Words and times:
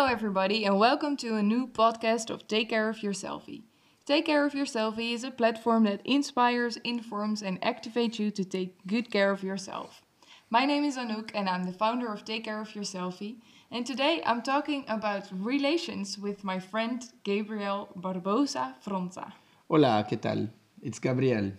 Hello, 0.00 0.12
everybody, 0.12 0.64
and 0.64 0.78
welcome 0.78 1.16
to 1.16 1.34
a 1.34 1.42
new 1.42 1.66
podcast 1.66 2.30
of 2.30 2.46
Take 2.46 2.68
Care 2.68 2.88
of 2.88 3.02
Your 3.02 3.12
Selfie. 3.12 3.64
Take 4.06 4.26
Care 4.26 4.46
of 4.46 4.54
Your 4.54 4.64
Selfie 4.64 5.12
is 5.12 5.24
a 5.24 5.32
platform 5.32 5.82
that 5.86 6.02
inspires, 6.04 6.76
informs, 6.84 7.42
and 7.42 7.60
activates 7.62 8.16
you 8.16 8.30
to 8.30 8.44
take 8.44 8.86
good 8.86 9.10
care 9.10 9.32
of 9.32 9.42
yourself. 9.42 10.00
My 10.50 10.64
name 10.64 10.84
is 10.84 10.96
Anouk, 10.96 11.32
and 11.34 11.48
I'm 11.48 11.64
the 11.64 11.72
founder 11.72 12.12
of 12.12 12.24
Take 12.24 12.44
Care 12.44 12.60
of 12.60 12.76
Your 12.76 12.84
Selfie. 12.84 13.38
And 13.72 13.84
today 13.84 14.22
I'm 14.24 14.40
talking 14.40 14.84
about 14.86 15.24
relations 15.32 16.16
with 16.16 16.44
my 16.44 16.60
friend 16.60 17.02
Gabriel 17.24 17.88
Barbosa 17.96 18.74
Fronta. 18.80 19.32
Hola, 19.68 20.06
¿qué 20.08 20.20
tal? 20.20 20.48
It's 20.80 21.00
Gabriel. 21.00 21.50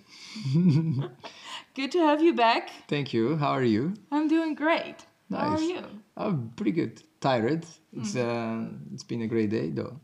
Good 1.76 1.92
to 1.92 2.00
have 2.00 2.24
you 2.24 2.34
back. 2.34 2.70
Thank 2.88 3.12
you. 3.14 3.36
How 3.36 3.50
are 3.50 3.66
you? 3.66 3.96
I'm 4.14 4.30
doing 4.30 4.56
great. 4.56 4.96
Nice. 5.30 5.42
How 5.42 5.56
are 5.58 5.62
you? 5.62 5.84
I'm 6.16 6.54
pretty 6.56 6.72
good. 6.72 7.04
Tired. 7.22 7.66
It's 7.94 8.16
uh, 8.16 8.66
it's 8.94 9.04
been 9.04 9.22
a 9.24 9.28
great 9.28 9.50
day 9.50 9.70
though. 9.72 10.00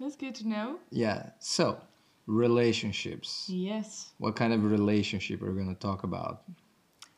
That's 0.00 0.16
good 0.16 0.34
to 0.36 0.48
know. 0.48 0.78
Yeah. 0.90 1.30
So, 1.38 1.78
relationships. 2.26 3.46
Yes. 3.48 4.12
What 4.18 4.36
kind 4.36 4.52
of 4.52 4.64
relationship 4.64 5.42
are 5.42 5.52
we 5.52 5.62
gonna 5.62 5.74
talk 5.74 6.04
about? 6.04 6.42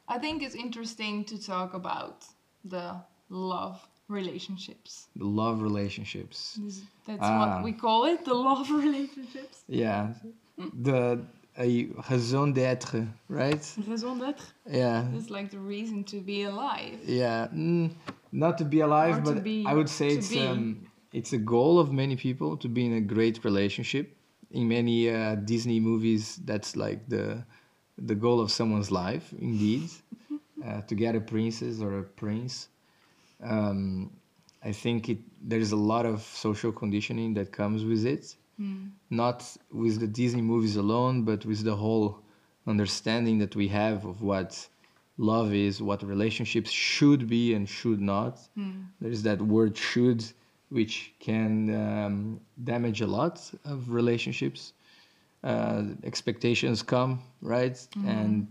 I 0.08 0.18
think 0.18 0.42
it's 0.42 0.54
interesting 0.54 1.24
to 1.24 1.36
talk 1.44 1.74
about 1.74 2.24
the 2.64 2.94
love 3.28 3.80
relationships. 4.08 5.08
The 5.16 5.24
love 5.24 5.60
relationships. 5.62 6.58
This- 6.62 6.82
That's 7.06 7.20
Ah. 7.22 7.38
what 7.56 7.64
we 7.64 7.72
call 7.72 8.04
it, 8.06 8.24
the 8.24 8.34
love 8.34 8.70
relationships. 8.84 9.64
Yeah. 9.68 10.14
The 10.84 11.18
a 11.58 11.88
raison 12.10 12.52
d'être, 12.52 13.06
right? 13.28 13.64
Raison 13.88 14.18
d'être. 14.18 14.44
Yeah. 14.70 15.08
It's 15.16 15.30
like 15.30 15.50
the 15.50 15.58
reason 15.58 16.04
to 16.04 16.20
be 16.20 16.42
alive. 16.44 16.98
Yeah. 17.06 17.48
Mm, 17.52 17.90
not 18.32 18.58
to 18.58 18.64
be 18.64 18.80
alive, 18.80 19.24
but 19.24 19.44
be- 19.44 19.64
I 19.66 19.74
would 19.74 19.88
say 19.88 20.08
it's 20.08 20.36
um 20.36 20.86
it's 21.12 21.32
a 21.32 21.38
goal 21.38 21.78
of 21.78 21.92
many 21.92 22.16
people 22.16 22.56
to 22.58 22.68
be 22.68 22.84
in 22.84 22.92
a 22.94 23.00
great 23.00 23.44
relationship. 23.44 24.16
In 24.50 24.68
many 24.68 25.10
uh, 25.10 25.34
Disney 25.36 25.80
movies, 25.80 26.36
that's 26.44 26.76
like 26.76 27.08
the 27.08 27.44
the 27.98 28.14
goal 28.14 28.40
of 28.40 28.50
someone's 28.50 28.90
life, 28.90 29.32
indeed, 29.38 29.88
uh, 30.66 30.80
to 30.82 30.94
get 30.94 31.14
a 31.16 31.20
princess 31.20 31.80
or 31.80 31.98
a 31.98 32.02
prince. 32.02 32.68
Um, 33.42 34.10
I 34.62 34.72
think 34.72 35.08
it 35.08 35.18
there's 35.40 35.72
a 35.72 35.76
lot 35.76 36.06
of 36.06 36.22
social 36.22 36.72
conditioning 36.72 37.34
that 37.34 37.52
comes 37.52 37.84
with 37.84 38.04
it, 38.06 38.34
not 39.10 39.44
with 39.72 40.00
the 40.00 40.06
Disney 40.06 40.42
movies 40.42 40.76
alone, 40.76 41.22
but 41.24 41.44
with 41.46 41.62
the 41.64 41.76
whole 41.76 42.20
understanding 42.66 43.38
that 43.38 43.54
we 43.54 43.68
have 43.68 44.04
of 44.04 44.22
what 44.22 44.68
love 45.18 45.52
is, 45.54 45.80
what 45.82 46.02
relationships 46.02 46.70
should 46.70 47.26
be 47.28 47.54
and 47.54 47.68
should 47.68 48.00
not. 48.00 48.38
There's 49.00 49.22
that 49.22 49.40
word 49.40 49.76
should, 49.76 50.24
which 50.68 51.12
can 51.20 51.74
um, 51.74 52.40
damage 52.64 53.00
a 53.00 53.06
lot 53.06 53.40
of 53.64 53.90
relationships. 53.90 54.72
Uh, 55.44 55.84
expectations 56.04 56.82
come, 56.82 57.22
right? 57.40 57.76
And 58.06 58.48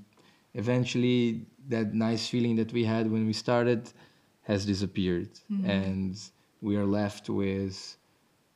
eventually, 0.54 1.46
that 1.68 1.94
nice 1.94 2.28
feeling 2.28 2.56
that 2.58 2.72
we 2.74 2.84
had 2.86 3.12
when 3.12 3.26
we 3.26 3.34
started 3.34 3.92
has 4.44 4.66
disappeared. 4.66 5.30
And 5.66 6.18
we 6.62 6.78
are 6.78 6.86
left 6.86 7.30
with 7.30 7.98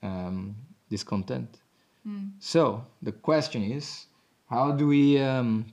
um, 0.03 0.55
discontent. 0.89 1.59
So 2.39 2.85
the 3.01 3.11
question 3.11 3.61
is, 3.63 4.07
how 4.49 4.71
do 4.71 4.87
we 4.87 5.19
um, 5.19 5.65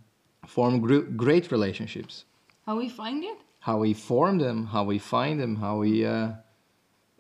form 0.47 0.81
gr- 0.81 1.09
great 1.17 1.51
relationships? 1.51 2.25
How 2.65 2.77
we 2.77 2.89
find 2.89 3.25
it? 3.25 3.39
How 3.61 3.79
we 3.79 3.95
form 3.95 4.39
them, 4.39 4.67
how 4.67 4.85
we 4.85 4.99
find 4.99 5.41
them, 5.41 5.57
how 5.57 5.79
we. 5.79 6.05
Uh, 6.05 6.33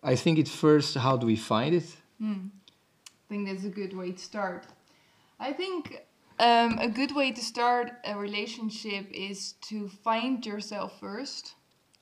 I 0.02 0.14
think 0.14 0.38
it's 0.38 0.54
first 0.54 0.96
how 0.96 1.16
do 1.16 1.26
we 1.26 1.36
find 1.36 1.74
it? 1.74 1.96
I 3.26 3.28
think 3.28 3.48
that's 3.48 3.64
a 3.64 3.70
good 3.70 3.96
way 3.96 4.12
to 4.12 4.18
start. 4.18 4.66
I 5.40 5.52
think 5.52 6.04
um, 6.38 6.78
a 6.78 6.88
good 6.88 7.14
way 7.14 7.32
to 7.32 7.40
start 7.40 7.92
a 8.04 8.16
relationship 8.16 9.06
is 9.10 9.54
to 9.68 9.88
find 9.88 10.44
yourself 10.46 11.00
first, 11.00 11.54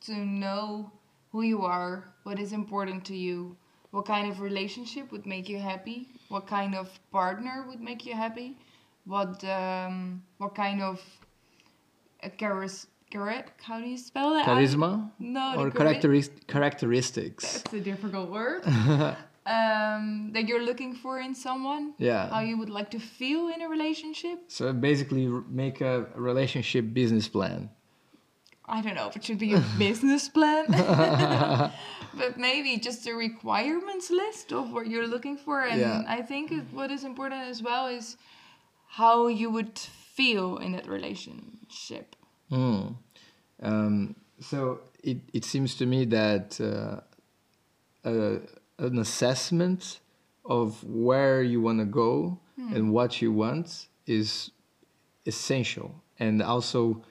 to 0.03 0.15
know 0.15 0.93
who 1.33 1.43
you 1.43 1.63
are, 1.63 2.13
what 2.25 2.39
is 2.39 2.53
important 2.53 3.05
to 3.07 3.17
you, 3.17 3.57
what 3.91 4.07
kind 4.07 4.31
of 4.31 4.41
relationship 4.41 5.11
would 5.13 5.25
make 5.25 5.49
you 5.49 5.59
happy, 5.59 6.09
what 6.29 6.47
kind 6.47 6.75
of 6.75 6.91
partner 7.11 7.65
would 7.69 7.81
make 7.81 8.05
you 8.05 8.15
happy, 8.15 8.59
what 9.07 9.43
um, 9.45 10.23
what 10.39 10.55
kind 10.55 10.83
of 10.83 11.01
charis, 12.31 12.87
chari- 13.13 13.45
how 13.63 13.81
do 13.81 13.87
you 13.87 13.99
spell 13.99 14.31
that? 14.35 14.47
I- 14.49 14.51
Charisma 14.51 15.11
no, 15.19 15.55
or 15.57 15.71
characteris- 15.71 16.31
characteristics? 16.47 17.45
That's 17.63 17.75
a 17.75 17.81
difficult 17.81 18.31
word. 18.31 18.65
um, 19.47 20.31
that 20.33 20.49
you're 20.49 20.63
looking 20.65 20.95
for 20.95 21.21
in 21.21 21.35
someone. 21.35 21.95
Yeah. 21.99 22.29
How 22.31 22.41
you 22.41 22.57
would 22.59 22.71
like 22.71 22.91
to 22.93 22.99
feel 22.99 23.49
in 23.49 23.61
a 23.63 23.69
relationship. 23.69 24.39
So 24.49 24.73
basically, 24.73 25.27
make 25.49 25.81
a 25.81 26.07
relationship 26.17 26.93
business 26.95 27.29
plan. 27.29 27.71
I 28.67 28.81
don't 28.81 28.95
know 28.95 29.09
if 29.09 29.17
it 29.17 29.25
should 29.25 29.39
be 29.39 29.53
a 29.53 29.63
business 29.79 30.27
plan, 30.31 30.65
but 32.17 32.39
maybe 32.39 32.79
just 32.79 33.07
a 33.07 33.13
requirements 33.13 34.11
list 34.11 34.53
of 34.53 34.73
what 34.73 34.87
you're 34.87 35.07
looking 35.07 35.37
for. 35.37 35.61
And 35.61 35.81
Yeah. 35.81 36.03
I 36.09 36.23
think 36.23 36.51
what 36.73 36.91
is 36.91 37.05
important 37.05 37.43
as 37.43 37.63
well 37.63 37.87
is 37.89 38.17
how 38.89 39.27
you 39.27 39.51
would 39.51 39.79
feel 40.15 40.59
in 40.59 40.73
that 40.73 40.89
relationship. 40.89 42.17
Mm. 42.51 42.97
Um, 43.63 44.17
so 44.41 44.81
it, 45.03 45.19
it 45.33 45.45
seems 45.45 45.75
to 45.77 45.87
me 45.87 46.05
that 46.07 46.61
uh, 46.61 47.01
uh, 48.09 48.39
an 48.79 48.99
assessment 48.99 50.01
of 50.45 50.83
where 50.85 51.43
you 51.43 51.61
want 51.61 51.79
to 51.79 51.85
go 51.85 52.39
and 52.57 52.93
what 52.93 53.21
you 53.21 53.33
want 53.33 53.89
is 54.07 54.51
essential. 55.27 56.03
And 56.19 56.43
also, 56.43 57.03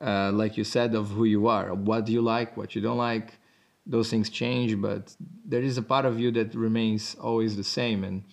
uh, 0.00 0.30
like 0.32 0.56
you 0.56 0.64
said, 0.64 0.94
of 0.94 1.08
who 1.10 1.24
you 1.24 1.46
are. 1.46 1.74
What 1.74 2.06
do 2.06 2.12
you 2.12 2.22
like, 2.22 2.56
what 2.56 2.74
you 2.74 2.80
don't 2.80 2.98
like. 2.98 3.38
Those 3.86 4.10
things 4.10 4.30
change, 4.30 4.80
but 4.80 5.14
there 5.44 5.62
is 5.62 5.78
a 5.78 5.82
part 5.82 6.04
of 6.04 6.18
you 6.18 6.30
that 6.32 6.54
remains 6.54 7.16
always 7.20 7.56
the 7.56 7.64
same. 7.64 8.04
And 8.04 8.24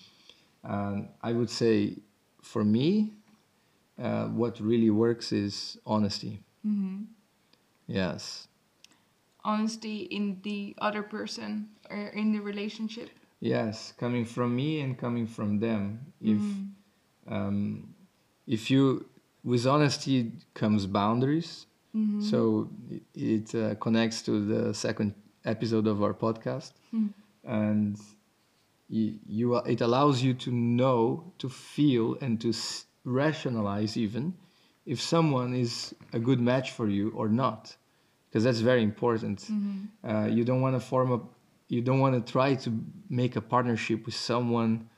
um, 0.64 1.10
I 1.22 1.32
would 1.34 1.50
say, 1.50 1.98
for 2.42 2.64
me, 2.64 3.14
uh, 4.02 4.26
what 4.28 4.60
really 4.60 4.90
works 4.90 5.32
is 5.32 5.78
honesty. 5.86 6.44
Yes. 7.88 8.48
Honesty 9.44 9.98
in 10.12 10.40
the 10.44 10.76
other 10.80 11.04
person 11.04 11.70
or 11.90 12.08
in 12.08 12.34
the 12.34 12.40
relationship. 12.40 13.10
Yes, 13.40 13.94
coming 13.98 14.26
from 14.26 14.56
me 14.56 14.82
and 14.82 14.98
coming 14.98 15.28
from 15.28 15.60
them. 15.60 16.12
If 16.22 16.42
um, 17.28 17.94
if 18.46 18.70
you 18.72 19.06
with 19.44 19.66
honesty 19.66 20.32
comes 20.54 20.86
boundaries. 20.86 21.66
So 22.20 22.70
it, 22.92 23.04
it 23.16 23.56
uh, 23.56 23.74
connects 23.76 24.22
to 24.24 24.32
the 24.46 24.74
second 24.74 25.16
episode 25.46 25.88
of 25.88 26.04
our 26.04 26.14
podcast, 26.14 26.74
and 27.44 27.98
you, 28.90 29.20
you 29.26 29.56
it 29.66 29.82
allows 29.82 30.22
you 30.22 30.34
to 30.36 30.52
know, 30.52 31.32
to 31.40 31.50
feel, 31.50 32.18
and 32.22 32.40
to 32.42 32.50
s- 32.50 32.86
rationalize 33.08 33.96
even 33.98 34.34
if 34.86 35.02
someone 35.02 35.54
is 35.56 35.96
a 36.14 36.20
good 36.20 36.40
match 36.40 36.72
for 36.72 36.88
you 36.88 37.12
or 37.16 37.30
not, 37.30 37.76
because 38.30 38.44
that's 38.44 38.60
very 38.60 38.84
important. 38.84 39.50
Uh, 40.08 40.28
you 40.30 40.44
don't 40.44 40.62
want 40.62 40.76
to 40.76 40.80
form 40.80 41.12
a, 41.12 41.20
you 41.70 41.82
don't 41.82 42.00
want 42.00 42.14
to 42.16 42.32
try 42.32 42.56
to 42.56 42.70
make 43.10 43.36
a 43.36 43.42
partnership 43.42 44.06
with 44.06 44.16
someone 44.16 44.90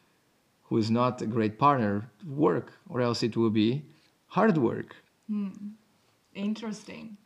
who 0.64 0.78
is 0.78 0.92
not 0.92 1.22
a 1.22 1.26
great 1.26 1.58
partner 1.58 2.10
work, 2.28 2.74
or 2.90 3.02
else 3.02 3.24
it 3.24 3.36
will 3.36 3.50
be 3.50 3.84
hard 4.28 4.58
work. 4.58 4.96
Interesting. 6.36 7.18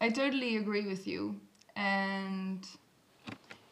I 0.00 0.10
totally 0.10 0.56
agree 0.56 0.86
with 0.86 1.06
you. 1.06 1.40
And 1.76 2.64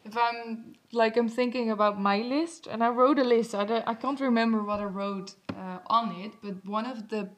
if 0.05 0.17
I'm 0.17 0.75
like 0.91 1.17
I'm 1.17 1.29
thinking 1.29 1.71
about 1.71 1.99
my 1.99 2.17
list, 2.19 2.67
and 2.67 2.83
I 2.83 2.89
wrote 2.89 3.19
a 3.19 3.23
list. 3.23 3.55
I, 3.55 3.65
don't- 3.65 3.87
I 3.87 3.93
can't 3.95 4.19
remember 4.19 4.63
what 4.63 4.79
I 4.79 4.85
wrote 4.85 5.35
uh, 5.57 5.79
on 5.87 6.11
it, 6.21 6.33
but 6.41 6.65
one 6.65 6.85
of 6.85 7.09
the 7.09 7.29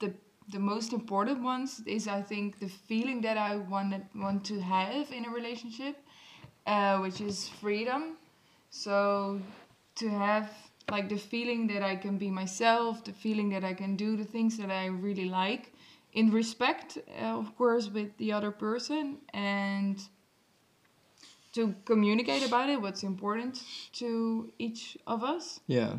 the 0.00 0.12
the 0.48 0.58
most 0.58 0.92
important 0.92 1.42
ones 1.42 1.80
is 1.86 2.08
I 2.08 2.20
think 2.22 2.58
the 2.58 2.68
feeling 2.68 3.20
that 3.22 3.38
I 3.38 3.56
want 3.56 3.94
want 4.14 4.44
to 4.46 4.60
have 4.60 5.10
in 5.12 5.24
a 5.24 5.30
relationship, 5.30 5.96
uh, 6.66 6.98
which 6.98 7.20
is 7.20 7.48
freedom. 7.48 8.16
So 8.70 9.40
to 9.96 10.08
have 10.10 10.50
like 10.90 11.08
the 11.08 11.16
feeling 11.18 11.66
that 11.68 11.82
I 11.82 11.96
can 11.96 12.18
be 12.18 12.30
myself, 12.30 13.04
the 13.04 13.12
feeling 13.12 13.48
that 13.50 13.64
I 13.64 13.74
can 13.74 13.96
do 13.96 14.16
the 14.16 14.24
things 14.24 14.58
that 14.58 14.70
I 14.70 14.86
really 14.86 15.26
like, 15.26 15.72
in 16.12 16.30
respect, 16.30 16.98
uh, 17.20 17.38
of 17.38 17.56
course, 17.56 17.88
with 17.88 18.16
the 18.18 18.32
other 18.32 18.50
person, 18.50 19.18
and 19.32 19.96
to 21.52 21.74
communicate 21.84 22.46
about 22.46 22.70
it, 22.70 22.80
what's 22.80 23.02
important 23.02 23.62
to 23.94 24.52
each 24.58 24.96
of 25.06 25.22
us. 25.22 25.60
Yeah. 25.66 25.98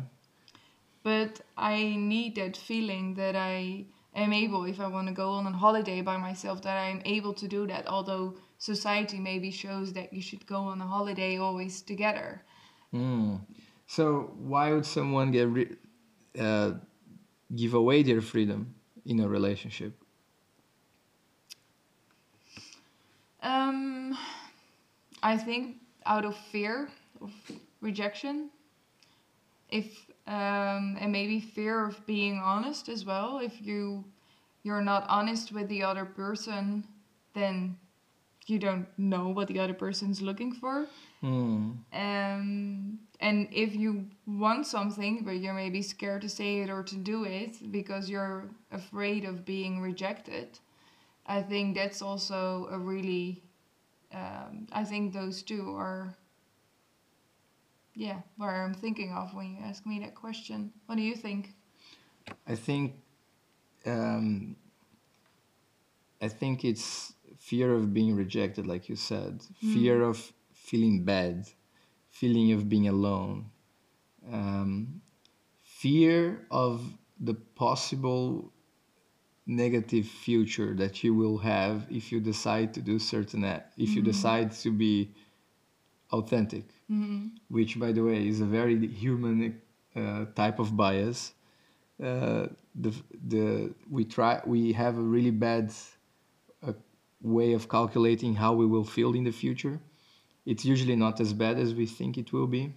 But 1.02 1.40
I 1.56 1.96
need 1.96 2.36
that 2.36 2.56
feeling 2.56 3.14
that 3.14 3.36
I 3.36 3.86
am 4.14 4.32
able, 4.32 4.64
if 4.64 4.80
I 4.80 4.86
want 4.86 5.08
to 5.08 5.14
go 5.14 5.30
on 5.30 5.46
a 5.46 5.52
holiday 5.52 6.00
by 6.00 6.16
myself, 6.16 6.62
that 6.62 6.76
I 6.76 6.86
am 6.86 7.02
able 7.04 7.34
to 7.34 7.46
do 7.48 7.66
that. 7.66 7.86
Although 7.86 8.36
society 8.58 9.20
maybe 9.20 9.50
shows 9.50 9.92
that 9.92 10.12
you 10.12 10.22
should 10.22 10.46
go 10.46 10.56
on 10.56 10.80
a 10.80 10.86
holiday 10.86 11.36
always 11.36 11.82
together. 11.82 12.42
Mm. 12.92 13.40
So 13.86 14.32
why 14.38 14.72
would 14.72 14.86
someone 14.86 15.30
get 15.30 15.48
ri- 15.48 15.76
uh, 16.38 16.72
give 17.54 17.74
away 17.74 18.02
their 18.02 18.20
freedom 18.20 18.74
in 19.04 19.20
a 19.20 19.28
relationship? 19.28 20.03
I 25.24 25.38
think 25.38 25.78
out 26.04 26.26
of 26.26 26.36
fear 26.36 26.90
of 27.22 27.32
rejection, 27.80 28.50
if 29.70 29.86
um, 30.26 30.96
and 31.00 31.10
maybe 31.10 31.40
fear 31.40 31.86
of 31.86 32.06
being 32.06 32.38
honest 32.38 32.88
as 32.88 33.04
well. 33.04 33.38
If 33.38 33.60
you 33.60 34.04
you're 34.62 34.82
not 34.82 35.06
honest 35.08 35.50
with 35.50 35.68
the 35.68 35.82
other 35.82 36.04
person, 36.04 36.84
then 37.34 37.76
you 38.46 38.58
don't 38.58 38.86
know 38.98 39.28
what 39.28 39.48
the 39.48 39.58
other 39.58 39.74
person's 39.74 40.20
looking 40.20 40.52
for. 40.52 40.86
Mm. 41.22 41.78
Um, 41.92 42.98
and 43.20 43.48
if 43.50 43.74
you 43.74 44.06
want 44.26 44.66
something, 44.66 45.24
but 45.24 45.36
you're 45.36 45.54
maybe 45.54 45.80
scared 45.80 46.20
to 46.22 46.28
say 46.28 46.60
it 46.60 46.68
or 46.68 46.82
to 46.82 46.96
do 46.96 47.24
it 47.24 47.72
because 47.72 48.10
you're 48.10 48.50
afraid 48.70 49.24
of 49.24 49.46
being 49.46 49.80
rejected, 49.80 50.58
I 51.26 51.40
think 51.40 51.76
that's 51.76 52.02
also 52.02 52.68
a 52.70 52.78
really. 52.78 53.42
Um, 54.14 54.66
I 54.72 54.84
think 54.84 55.12
those 55.12 55.42
two 55.42 55.74
are. 55.76 56.16
Yeah, 57.96 58.20
where 58.36 58.64
I'm 58.64 58.74
thinking 58.74 59.12
of 59.12 59.34
when 59.34 59.54
you 59.54 59.64
ask 59.64 59.86
me 59.86 60.00
that 60.00 60.14
question. 60.14 60.72
What 60.86 60.96
do 60.96 61.02
you 61.02 61.14
think? 61.14 61.54
I 62.46 62.54
think 62.54 62.94
um, 63.86 64.56
I 66.20 66.28
think 66.28 66.64
it's 66.64 67.12
fear 67.38 67.74
of 67.74 67.92
being 67.92 68.16
rejected, 68.16 68.66
like 68.66 68.88
you 68.88 68.96
said, 68.96 69.42
fear 69.60 70.02
of 70.02 70.32
feeling 70.52 71.04
bad, 71.04 71.46
feeling 72.08 72.52
of 72.52 72.66
being 72.66 72.88
alone, 72.88 73.50
um, 74.32 75.02
fear 75.62 76.46
of 76.50 76.96
the 77.20 77.34
possible 77.34 78.53
negative 79.46 80.06
future 80.06 80.74
that 80.74 81.04
you 81.04 81.14
will 81.14 81.38
have 81.38 81.86
if 81.90 82.10
you 82.12 82.20
decide 82.20 82.72
to 82.74 82.80
do 82.80 82.98
certain 82.98 83.44
act, 83.44 83.74
if 83.78 83.94
you 83.94 84.02
decide 84.02 84.52
to 84.52 84.70
be 84.70 85.10
authentic 86.12 86.64
which 87.48 87.78
by 87.78 87.92
the 87.92 88.02
way 88.02 88.26
is 88.28 88.40
a 88.40 88.44
very 88.44 88.86
human 88.88 89.60
uh, 89.96 90.26
type 90.34 90.58
of 90.58 90.76
bias. 90.76 91.32
Uh, 92.02 92.46
the 92.74 92.92
the 93.28 93.72
we 93.90 94.04
try 94.04 94.40
we 94.46 94.72
have 94.72 94.98
a 94.98 95.02
really 95.02 95.30
bad 95.30 95.72
uh, 96.66 96.72
way 97.22 97.52
of 97.52 97.68
calculating 97.68 98.34
how 98.34 98.52
we 98.52 98.66
will 98.66 98.84
feel 98.84 99.14
in 99.14 99.24
the 99.24 99.30
future. 99.30 99.80
It's 100.44 100.64
usually 100.64 100.96
not 100.96 101.20
as 101.20 101.32
bad 101.32 101.58
as 101.58 101.74
we 101.74 101.86
think 101.86 102.18
it 102.18 102.32
will 102.32 102.46
be. 102.48 102.74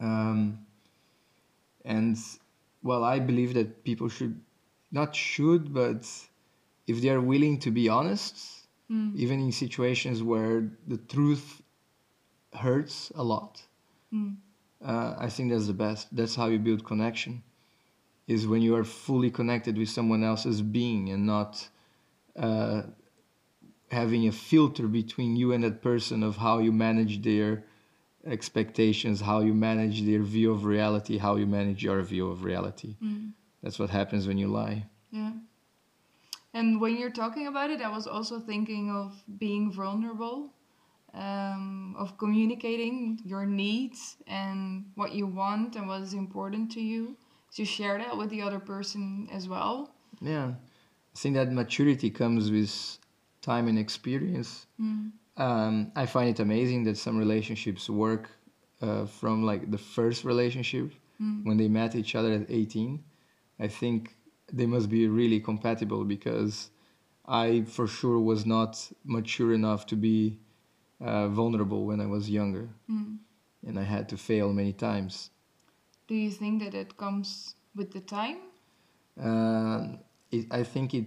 Um, 0.00 0.66
and 1.84 2.16
well 2.82 3.04
i 3.04 3.18
believe 3.18 3.54
that 3.54 3.84
people 3.84 4.08
should 4.08 4.40
not 4.92 5.14
should 5.14 5.72
but 5.72 6.02
if 6.86 7.00
they 7.02 7.08
are 7.10 7.20
willing 7.20 7.58
to 7.58 7.70
be 7.70 7.88
honest 7.88 8.36
even 9.16 9.38
in 9.40 9.52
situations 9.52 10.20
where 10.22 10.68
the 10.88 10.96
truth 11.14 11.62
hurts 12.54 13.12
a 13.14 13.22
lot 13.22 13.62
uh, 14.84 15.14
i 15.18 15.28
think 15.28 15.50
that's 15.52 15.66
the 15.68 15.78
best 15.86 16.08
that's 16.16 16.34
how 16.34 16.46
you 16.48 16.58
build 16.58 16.84
connection 16.84 17.42
is 18.26 18.46
when 18.46 18.62
you 18.62 18.74
are 18.74 18.84
fully 18.84 19.30
connected 19.30 19.76
with 19.78 19.88
someone 19.88 20.22
else's 20.24 20.60
being 20.62 21.08
and 21.10 21.24
not 21.26 21.68
uh, 22.36 22.82
having 23.90 24.26
a 24.28 24.32
filter 24.32 24.86
between 24.88 25.36
you 25.36 25.52
and 25.52 25.62
that 25.64 25.82
person 25.82 26.22
of 26.22 26.36
how 26.36 26.58
you 26.58 26.72
manage 26.72 27.22
their 27.22 27.64
expectations 28.26 29.20
how 29.20 29.40
you 29.40 29.54
manage 29.54 30.02
their 30.02 30.22
view 30.22 30.50
of 30.52 30.64
reality 30.64 31.18
how 31.18 31.36
you 31.36 31.46
manage 31.46 31.82
your 31.82 32.00
view 32.02 32.28
of 32.28 32.44
reality 32.44 32.96
that's 33.62 33.78
what 33.78 33.90
happens 33.90 34.26
when 34.26 34.38
you 34.38 34.48
lie 34.48 34.84
Yeah. 35.10 35.32
And 36.52 36.80
when 36.80 36.96
you're 36.96 37.10
talking 37.10 37.46
about 37.46 37.70
it, 37.70 37.80
I 37.80 37.88
was 37.88 38.06
also 38.06 38.40
thinking 38.40 38.90
of 38.90 39.22
being 39.38 39.70
vulnerable, 39.70 40.52
um, 41.14 41.94
of 41.96 42.18
communicating 42.18 43.20
your 43.24 43.46
needs 43.46 44.16
and 44.26 44.86
what 44.96 45.12
you 45.12 45.26
want 45.26 45.76
and 45.76 45.86
what 45.86 46.02
is 46.02 46.12
important 46.14 46.72
to 46.72 46.80
you. 46.80 47.16
To 47.56 47.64
share 47.64 47.98
that 47.98 48.16
with 48.16 48.30
the 48.30 48.42
other 48.42 48.60
person 48.60 49.28
as 49.32 49.48
well. 49.48 49.92
Yeah, 50.20 50.48
I 51.14 51.18
think 51.18 51.34
that 51.34 51.52
maturity 51.52 52.10
comes 52.10 52.50
with 52.50 52.98
time 53.42 53.66
and 53.66 53.76
experience. 53.78 54.66
Um, 55.36 55.90
I 55.96 56.06
find 56.06 56.28
it 56.30 56.38
amazing 56.38 56.84
that 56.84 56.96
some 56.96 57.16
relationships 57.18 57.90
work 57.90 58.30
uh, 58.82 59.06
from 59.06 59.44
like 59.44 59.70
the 59.70 59.78
first 59.78 60.24
relationship 60.24 60.92
when 61.44 61.56
they 61.56 61.68
met 61.68 61.94
each 61.96 62.14
other 62.14 62.32
at 62.32 62.46
18. 62.48 63.02
I 63.60 63.68
think 63.68 64.14
they 64.52 64.66
must 64.66 64.88
be 64.88 65.06
really 65.06 65.40
compatible 65.40 66.04
because 66.04 66.70
I 67.26 67.62
for 67.62 67.86
sure 67.86 68.18
was 68.18 68.46
not 68.46 68.90
mature 69.04 69.52
enough 69.52 69.86
to 69.86 69.96
be 69.96 70.38
uh, 71.00 71.28
vulnerable 71.28 71.84
when 71.86 72.00
I 72.00 72.06
was 72.06 72.28
younger, 72.28 72.68
and 73.66 73.78
I 73.78 73.84
had 73.84 74.08
to 74.08 74.16
fail 74.16 74.52
many 74.52 74.72
times. 74.72 75.30
Do 76.08 76.14
you 76.14 76.30
think 76.30 76.62
that 76.62 76.74
it 76.74 76.96
comes 76.96 77.54
with 77.76 77.92
the 77.92 78.00
time? 78.00 78.38
Uh, 79.22 79.98
it, 80.30 80.46
I 80.50 80.62
think 80.64 80.94
it 80.94 81.06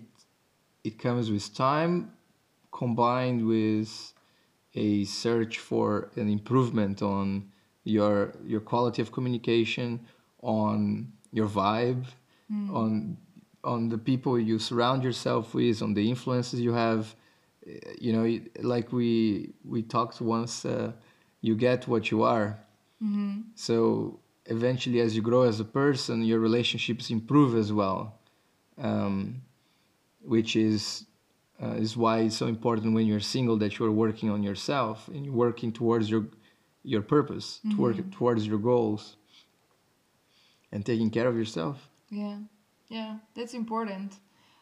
it 0.84 1.00
comes 1.00 1.32
with 1.32 1.54
time 1.54 2.14
combined 2.72 3.46
with 3.46 4.14
a 4.76 5.06
search 5.06 5.60
for 5.60 6.12
an 6.16 6.30
improvement 6.30 7.02
on 7.02 7.52
your 7.84 8.34
your 8.46 8.62
quality 8.62 9.02
of 9.02 9.12
communication, 9.12 10.00
on 10.42 11.12
your 11.32 11.48
vibe, 11.48 12.06
on 12.72 13.18
on 13.64 13.90
the 13.90 13.98
people 13.98 14.38
you 14.40 14.60
surround 14.60 15.04
yourself 15.04 15.54
with, 15.54 15.82
on 15.82 15.94
the 15.94 16.10
influences 16.10 16.60
you 16.60 16.74
have. 16.74 17.16
You 18.00 18.12
know, 18.14 18.40
like 18.62 18.92
we 18.92 19.54
we 19.64 19.82
talked 19.84 20.20
once, 20.22 20.66
uh, 20.66 20.92
you 21.42 21.56
get 21.56 21.88
what 21.88 22.12
you 22.12 22.24
are. 22.24 22.60
So 23.56 24.20
eventually, 24.46 25.00
as 25.00 25.16
you 25.16 25.22
grow 25.22 25.44
as 25.44 25.60
a 25.60 25.66
person, 25.66 26.24
your 26.24 26.40
relationships 26.40 27.10
improve 27.10 27.56
as 27.56 27.72
well, 27.72 28.20
um, 28.78 29.42
which 30.22 30.56
is 30.56 31.06
uh, 31.62 31.76
is 31.86 31.96
why 31.96 32.20
it's 32.20 32.36
so 32.38 32.48
important 32.48 32.94
when 32.94 33.06
you're 33.08 33.22
single 33.22 33.58
that 33.58 33.80
you're 33.80 33.92
working 33.92 34.30
on 34.30 34.44
yourself 34.44 35.08
and 35.08 35.26
you're 35.26 35.34
working 35.34 35.72
towards 35.72 36.10
your 36.10 36.26
your 36.84 37.02
purpose, 37.02 37.62
to 37.72 37.78
work 37.78 37.98
towards 38.12 38.46
your 38.46 38.58
goals, 38.60 39.16
and 40.74 40.86
taking 40.86 41.10
care 41.10 41.28
of 41.28 41.38
yourself. 41.38 41.90
Yeah, 42.14 42.38
yeah, 42.90 43.18
that's 43.34 43.56
important. 43.56 44.20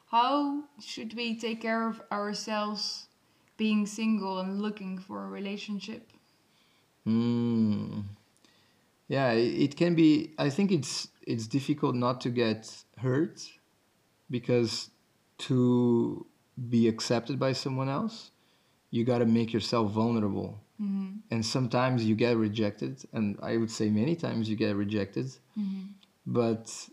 How 0.08 0.63
should 0.79 1.13
we 1.15 1.38
take 1.38 1.62
care 1.62 1.86
of 1.88 2.01
ourselves 2.10 3.08
being 3.58 3.86
single 3.86 4.39
and 4.39 4.62
looking 4.62 4.98
for 4.98 5.25
a 5.25 5.27
relationship? 5.27 6.12
Mm. 7.05 8.03
Yeah, 9.10 9.31
it, 9.31 9.53
it 9.65 9.75
can 9.75 9.96
be. 9.96 10.31
I 10.38 10.50
think 10.50 10.72
it's 10.72 11.10
it's 11.27 11.46
difficult 11.46 11.96
not 11.96 12.22
to 12.22 12.29
get 12.29 12.74
hurt 12.98 13.41
because 14.29 14.89
to 15.39 16.25
be 16.70 16.88
accepted 16.88 17.38
by 17.38 17.51
someone 17.51 17.89
else, 17.89 18.31
you 18.91 19.03
got 19.03 19.17
to 19.17 19.25
make 19.25 19.51
yourself 19.51 19.91
vulnerable. 19.91 20.58
And 21.31 21.46
sometimes 21.46 22.05
you 22.05 22.15
get 22.15 22.38
rejected, 22.38 23.03
and 23.13 23.38
I 23.41 23.58
would 23.58 23.72
say 23.72 23.89
many 23.89 24.15
times 24.15 24.50
you 24.50 24.55
get 24.55 24.75
rejected. 24.75 25.27
But 26.25 26.89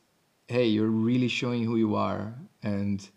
hey, 0.49 0.67
you're 0.67 0.88
really 0.90 1.28
showing 1.28 1.64
who 1.64 1.76
you 1.76 1.95
are, 1.95 2.35
and 2.62 3.09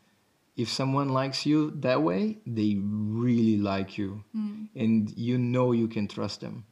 if 0.58 0.70
someone 0.70 1.10
likes 1.10 1.46
you 1.46 1.72
that 1.78 2.04
way, 2.04 2.38
they 2.46 2.78
really 2.80 3.58
like 3.58 3.98
you, 3.98 4.24
and 4.76 5.12
you 5.18 5.38
know 5.38 5.72
you 5.72 5.88
can 5.88 6.08
trust 6.08 6.42
them. 6.42 6.66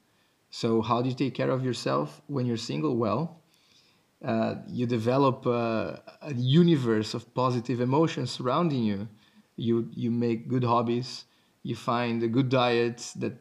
So, 0.51 0.82
how 0.82 1.01
do 1.01 1.10
you 1.10 1.16
take 1.16 1.36
care 1.36 1.50
of 1.51 1.63
yourself 1.66 2.22
when 2.28 2.46
you're 2.46 2.58
single? 2.58 2.98
Well, 2.98 3.42
uh, 4.24 4.56
you 4.68 4.86
develop 4.86 5.48
uh, 5.48 5.98
a 6.22 6.34
universe 6.36 7.13
of 7.13 7.34
positive 7.34 7.80
emotions 7.82 8.32
surrounding 8.32 8.84
you. 8.84 9.08
You 9.56 9.89
you 9.94 10.12
make 10.12 10.48
good 10.48 10.63
hobbies. 10.63 11.25
You 11.63 11.75
find 11.75 12.24
a 12.24 12.28
good 12.28 12.50
diet 12.50 13.13
that 13.18 13.34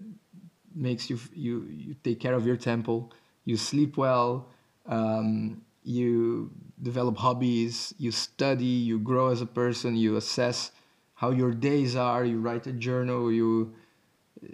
makes 0.75 1.11
you 1.11 1.19
you 1.35 1.67
you 1.69 1.95
take 2.05 2.21
care 2.21 2.35
of 2.35 2.47
your 2.47 2.57
temple. 2.57 3.13
You 3.45 3.57
sleep 3.57 3.97
well. 3.97 4.49
Um, 4.87 5.63
you 5.88 6.50
develop 6.80 7.16
hobbies. 7.16 7.95
You 7.99 8.12
study. 8.12 8.64
You 8.64 8.99
grow 8.99 9.28
as 9.28 9.40
a 9.40 9.47
person. 9.47 9.97
You 9.97 10.16
assess 10.16 10.71
how 11.14 11.30
your 11.30 11.52
days 11.52 11.97
are. 11.97 12.25
You 12.25 12.40
write 12.40 12.66
a 12.66 12.73
journal. 12.73 13.33
You 13.33 13.75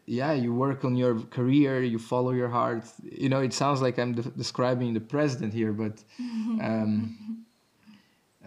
yeah 0.06 0.32
you 0.32 0.54
work 0.54 0.82
on 0.82 0.96
your 0.96 1.20
career 1.28 1.82
you 1.82 1.98
follow 1.98 2.30
your 2.30 2.48
heart 2.48 2.84
you 3.02 3.28
know 3.28 3.40
it 3.42 3.52
sounds 3.52 3.82
like 3.82 3.98
i'm 3.98 4.14
de- 4.14 4.22
describing 4.30 4.94
the 4.94 5.00
president 5.00 5.52
here 5.52 5.74
but 5.74 6.02
um, 6.18 7.44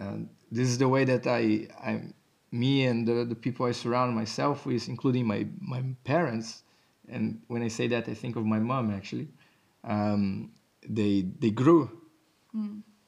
uh, 0.01 0.15
this 0.51 0.67
is 0.67 0.79
the 0.79 0.89
way 0.89 1.05
that 1.05 1.27
i 1.27 1.67
i 1.79 2.01
me 2.51 2.85
and 2.85 3.07
the, 3.07 3.25
the 3.25 3.35
people 3.35 3.65
I 3.65 3.71
surround 3.71 4.15
myself 4.15 4.65
with, 4.65 4.87
including 4.87 5.25
my 5.27 5.47
my 5.59 5.83
parents, 6.03 6.63
and 7.09 7.41
when 7.47 7.61
I 7.61 7.67
say 7.67 7.87
that, 7.87 8.07
I 8.07 8.13
think 8.13 8.35
of 8.35 8.45
my 8.45 8.59
mom 8.59 8.91
actually. 8.91 9.27
Um, 9.83 10.51
they 10.87 11.25
they 11.39 11.51
grew. 11.51 11.96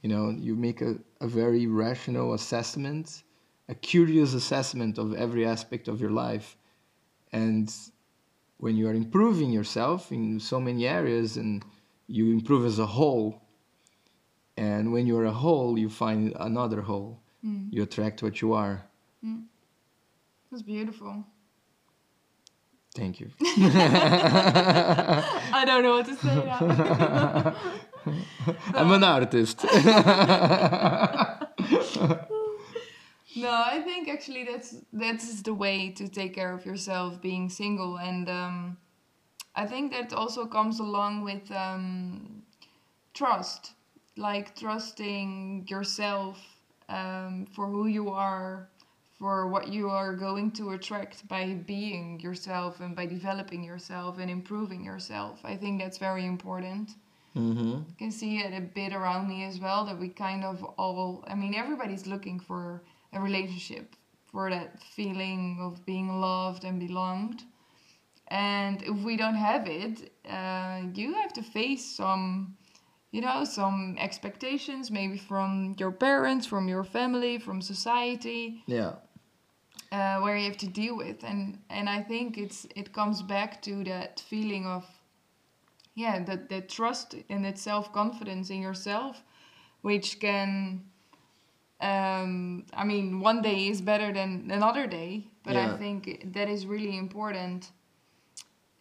You 0.01 0.10
know, 0.10 0.29
you 0.29 0.56
make 0.56 0.82
a, 0.82 0.98
a 1.20 1.27
very 1.27 1.68
rational 1.68 2.34
assessment, 2.34 3.24
a 3.68 3.75
curious 3.75 4.34
assessment 4.34 4.98
of 4.98 5.13
every 5.13 5.46
aspect 5.46 5.88
of 5.88 6.00
your 6.00 6.12
life, 6.12 6.58
and 7.32 7.74
when 8.58 8.75
you 8.75 8.88
are 8.88 8.94
improving 8.94 9.51
yourself 9.51 10.12
in 10.12 10.39
so 10.39 10.60
many 10.60 10.88
areas 10.88 11.38
and 11.38 11.63
you 12.08 12.32
improve 12.32 12.65
as 12.65 12.79
a 12.79 12.86
whole 12.86 13.41
and 14.60 14.91
when 14.91 15.08
you're 15.08 15.25
a 15.25 15.32
whole 15.32 15.79
you 15.79 15.89
find 15.89 16.36
another 16.39 16.82
whole. 16.82 17.22
Mm. 17.46 17.68
You 17.72 17.84
attract 17.84 18.22
what 18.22 18.41
you 18.41 18.51
are. 18.51 18.86
Mm. 19.25 19.46
That's 20.51 20.63
beautiful. 20.63 21.24
thank 22.94 23.22
you. 23.22 23.29
I 23.41 25.24
don't 25.65 25.84
know 25.84 25.94
what 25.94 26.08
to 26.08 26.15
say 26.18 26.36
now. 26.36 27.56
i'm 28.74 28.91
an 28.91 29.03
artist 29.03 29.65
no, 33.36 33.51
I 33.51 33.82
think 33.84 34.10
actually 34.10 34.44
that's 34.44 34.75
that's 34.94 35.41
the 35.41 35.53
way 35.53 35.89
to 35.91 36.08
take 36.08 36.36
care 36.36 36.53
of 36.53 36.65
yourself, 36.65 37.22
being 37.22 37.50
single, 37.50 37.98
and 37.98 38.29
um, 38.29 38.77
I 39.56 39.65
think 39.65 39.91
that 39.91 40.13
also 40.13 40.46
comes 40.46 40.79
along 40.79 41.24
with 41.24 41.51
um, 41.51 42.44
trust, 43.13 43.74
like 44.18 44.56
trusting 44.56 45.68
yourself 45.68 46.38
um, 46.88 47.48
for 47.53 47.68
who 47.68 47.88
you 47.88 48.10
are, 48.10 48.70
for 49.20 49.48
what 49.48 49.68
you 49.68 49.89
are 49.89 50.15
going 50.15 50.51
to 50.51 50.72
attract 50.72 51.27
by 51.27 51.53
being 51.68 52.20
yourself 52.22 52.79
and 52.79 52.96
by 52.96 53.06
developing 53.06 53.63
yourself 53.63 54.18
and 54.20 54.29
improving 54.29 54.84
yourself. 54.84 55.39
I 55.44 55.56
think 55.56 55.82
that's 55.82 55.98
very 55.98 56.25
important. 56.25 56.91
Hmm 57.33 57.77
I 57.89 57.95
can 57.98 58.12
see 58.12 58.38
it 58.39 58.53
a 58.53 58.62
bit 58.62 58.93
around 58.93 59.27
me 59.27 59.43
as 59.43 59.59
well 59.59 59.86
that 59.86 60.00
we 60.00 60.09
kind 60.09 60.43
of 60.43 60.63
all 60.63 61.24
I 61.27 61.36
mean 61.36 61.53
everybody's 61.55 62.07
looking 62.07 62.39
for 62.39 62.83
a 63.13 63.19
relationship 63.19 63.95
for 64.31 64.50
that 64.50 64.81
feeling 64.83 65.59
of 65.62 65.86
being 65.86 66.21
loved 66.21 66.63
and 66.63 66.79
belonged. 66.79 67.43
And 68.27 68.83
if 68.83 68.98
we 69.03 69.17
don't 69.17 69.36
have 69.36 69.67
it 69.67 70.12
uh, 70.29 70.81
you 70.93 71.13
have 71.15 71.33
to 71.33 71.41
face 71.41 71.86
some 71.95 72.55
you 73.12 73.21
know 73.21 73.43
some 73.43 73.95
expectations 74.00 74.91
maybe 74.91 75.17
from 75.17 75.75
your 75.79 75.91
parents 75.91 76.45
from 76.45 76.67
your 76.67 76.83
family 76.83 77.39
from 77.39 77.62
society 77.62 78.63
yeah. 78.67 78.93
uh, 79.91 80.19
where 80.19 80.38
you 80.38 80.45
have 80.45 80.57
to 80.57 80.67
deal 80.67 80.95
with. 80.95 81.24
And 81.24 81.59
and 81.69 81.89
I 81.89 82.01
think 82.01 82.38
it's 82.38 82.67
it 82.75 82.93
comes 82.93 83.21
back 83.21 83.62
to 83.63 83.83
that 83.86 84.19
feeling 84.19 84.65
of 84.67 84.86
yeah 86.00 86.24
that 86.24 86.50
that 86.50 86.70
trust 86.70 87.15
and 87.29 87.44
that 87.46 87.58
self 87.58 87.91
confidence 87.91 88.50
in 88.50 88.62
yourself 88.62 89.24
which 89.82 90.20
can 90.20 90.84
um 91.82 92.65
I 92.74 92.84
mean 92.84 93.20
one 93.20 93.41
day 93.41 93.68
is 93.68 93.82
better 93.82 94.12
than 94.13 94.50
another 94.51 94.88
day 94.88 95.27
but 95.44 95.56
I 95.56 95.77
think 95.77 96.34
that 96.34 96.48
is 96.50 96.65
really 96.68 96.98
important. 96.98 97.72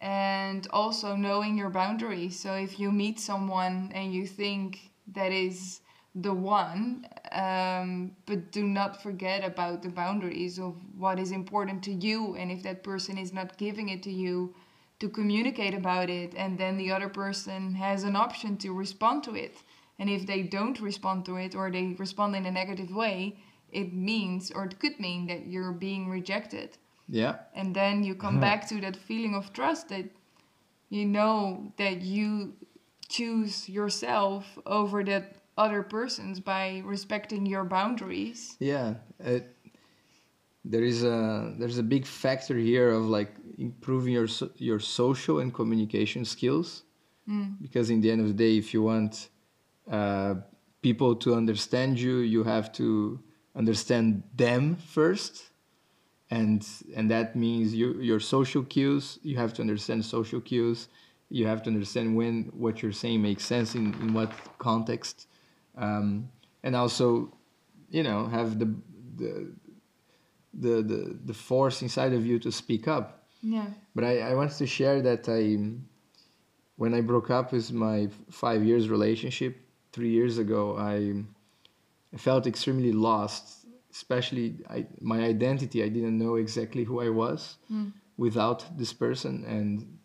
And 0.01 0.67
also 0.71 1.15
knowing 1.15 1.57
your 1.57 1.69
boundaries 1.69 2.39
so 2.39 2.53
if 2.53 2.79
you 2.79 2.91
meet 2.91 3.19
someone 3.19 3.91
and 3.93 4.13
you 4.13 4.25
think 4.27 4.91
that 5.13 5.31
is 5.31 5.81
the 6.15 6.33
one 6.33 7.07
um, 7.31 8.11
but 8.25 8.51
do 8.51 8.63
not 8.63 9.01
forget 9.03 9.43
about 9.43 9.83
the 9.83 9.89
boundaries 9.89 10.59
of 10.59 10.75
what 10.97 11.19
is 11.19 11.31
important 11.31 11.83
to 11.83 11.91
you. 11.91 12.35
And 12.35 12.51
if 12.51 12.63
that 12.63 12.83
person 12.83 13.17
is 13.17 13.33
not 13.33 13.57
giving 13.57 13.89
it 13.89 14.01
to 14.03 14.11
you 14.11 14.53
to 14.99 15.09
communicate 15.09 15.73
about 15.73 16.09
it 16.09 16.33
and 16.35 16.57
then 16.57 16.77
the 16.77 16.91
other 16.91 17.09
person 17.09 17.75
has 17.75 18.03
an 18.03 18.15
option 18.15 18.57
to 18.57 18.73
respond 18.73 19.23
to 19.23 19.35
it. 19.35 19.57
And 19.97 20.09
if 20.09 20.25
they 20.25 20.43
don't 20.43 20.79
respond 20.79 21.25
to 21.25 21.35
it 21.37 21.55
or 21.55 21.71
they 21.71 21.95
respond 21.97 22.35
in 22.35 22.45
a 22.45 22.51
negative 22.51 22.91
way 22.91 23.37
it 23.71 23.93
means 23.93 24.51
or 24.51 24.65
it 24.65 24.79
could 24.79 24.99
mean 24.99 25.27
that 25.27 25.47
you're 25.47 25.71
being 25.71 26.09
rejected. 26.09 26.77
Yeah. 27.07 27.35
And 27.55 27.75
then 27.75 28.03
you 28.03 28.15
come 28.15 28.39
back 28.47 28.67
to 28.69 28.81
that 28.81 28.95
feeling 28.95 29.35
of 29.35 29.53
trust 29.53 29.89
that 29.89 30.05
you 30.89 31.05
know 31.05 31.71
that 31.77 32.01
you 32.01 32.53
choose 33.07 33.69
yourself 33.69 34.57
over 34.65 35.03
that 35.03 35.35
other 35.57 35.83
person's 35.83 36.39
by 36.39 36.81
respecting 36.85 37.45
your 37.45 37.63
boundaries. 37.63 38.55
Yeah. 38.59 38.95
It, 39.19 39.55
there 40.65 40.83
is 40.83 41.03
a 41.03 41.53
there's 41.57 41.77
a 41.77 41.83
big 41.83 42.05
factor 42.05 42.57
here 42.57 42.91
of 42.91 43.05
like 43.05 43.31
improving 43.59 44.13
your 44.13 44.27
your 44.55 44.79
social 44.79 45.39
and 45.39 45.53
communication 45.53 46.25
skills. 46.25 46.83
Because 47.61 47.89
in 47.89 48.01
the 48.01 48.09
end 48.09 48.21
of 48.21 48.27
the 48.27 48.33
day 48.33 48.57
if 48.57 48.73
you 48.73 48.81
want 48.81 49.29
uh, 49.91 50.35
people 50.81 51.15
to 51.17 51.35
understand 51.35 51.99
you 51.99 52.17
you 52.17 52.43
have 52.43 52.71
to 52.73 53.19
understand 53.55 54.23
them 54.35 54.77
first. 54.77 55.43
And 56.31 56.65
and 56.95 57.09
that 57.11 57.35
means 57.35 57.73
you, 57.73 57.99
your 58.01 58.19
social 58.19 58.63
cues 58.63 59.19
you 59.21 59.35
have 59.37 59.53
to 59.55 59.61
understand 59.61 60.05
social 60.05 60.41
cues. 60.41 60.87
You 61.29 61.45
have 61.45 61.61
to 61.63 61.69
understand 61.69 62.15
when 62.15 62.51
what 62.53 62.81
you're 62.81 62.91
saying 63.03 63.21
makes 63.21 63.45
sense 63.45 63.75
in, 63.75 63.93
in 64.01 64.13
what 64.13 64.31
context. 64.57 65.27
Um, 65.77 66.29
and 66.63 66.75
also 66.75 67.31
you 67.89 68.03
know 68.03 68.27
have 68.27 68.57
the, 68.59 68.73
the 69.17 69.51
the 70.53 70.81
the 70.81 71.19
the 71.25 71.33
force 71.33 71.81
inside 71.81 72.13
of 72.13 72.25
you 72.25 72.39
to 72.39 72.51
speak 72.51 72.87
up 72.87 73.18
yeah 73.41 73.67
but 73.99 74.03
I, 74.03 74.19
I 74.19 74.33
want 74.33 74.51
to 74.51 74.65
share 74.65 75.01
that 75.01 75.27
I, 75.27 75.57
when 76.77 76.93
I 76.93 77.01
broke 77.01 77.29
up 77.29 77.51
with 77.51 77.73
my 77.73 78.07
five 78.31 78.63
years 78.63 78.87
relationship 78.87 79.57
three 79.91 80.09
years 80.09 80.37
ago, 80.37 80.77
I, 80.77 81.23
I 82.13 82.17
felt 82.17 82.47
extremely 82.47 82.93
lost. 82.93 83.65
Especially 83.91 84.55
I, 84.69 84.85
my 85.01 85.23
identity, 85.23 85.83
I 85.83 85.89
didn't 85.89 86.17
know 86.17 86.35
exactly 86.35 86.85
who 86.85 87.01
I 87.01 87.09
was 87.09 87.57
hmm. 87.67 87.87
without 88.17 88.77
this 88.77 88.93
person. 88.93 89.43
And 89.45 89.97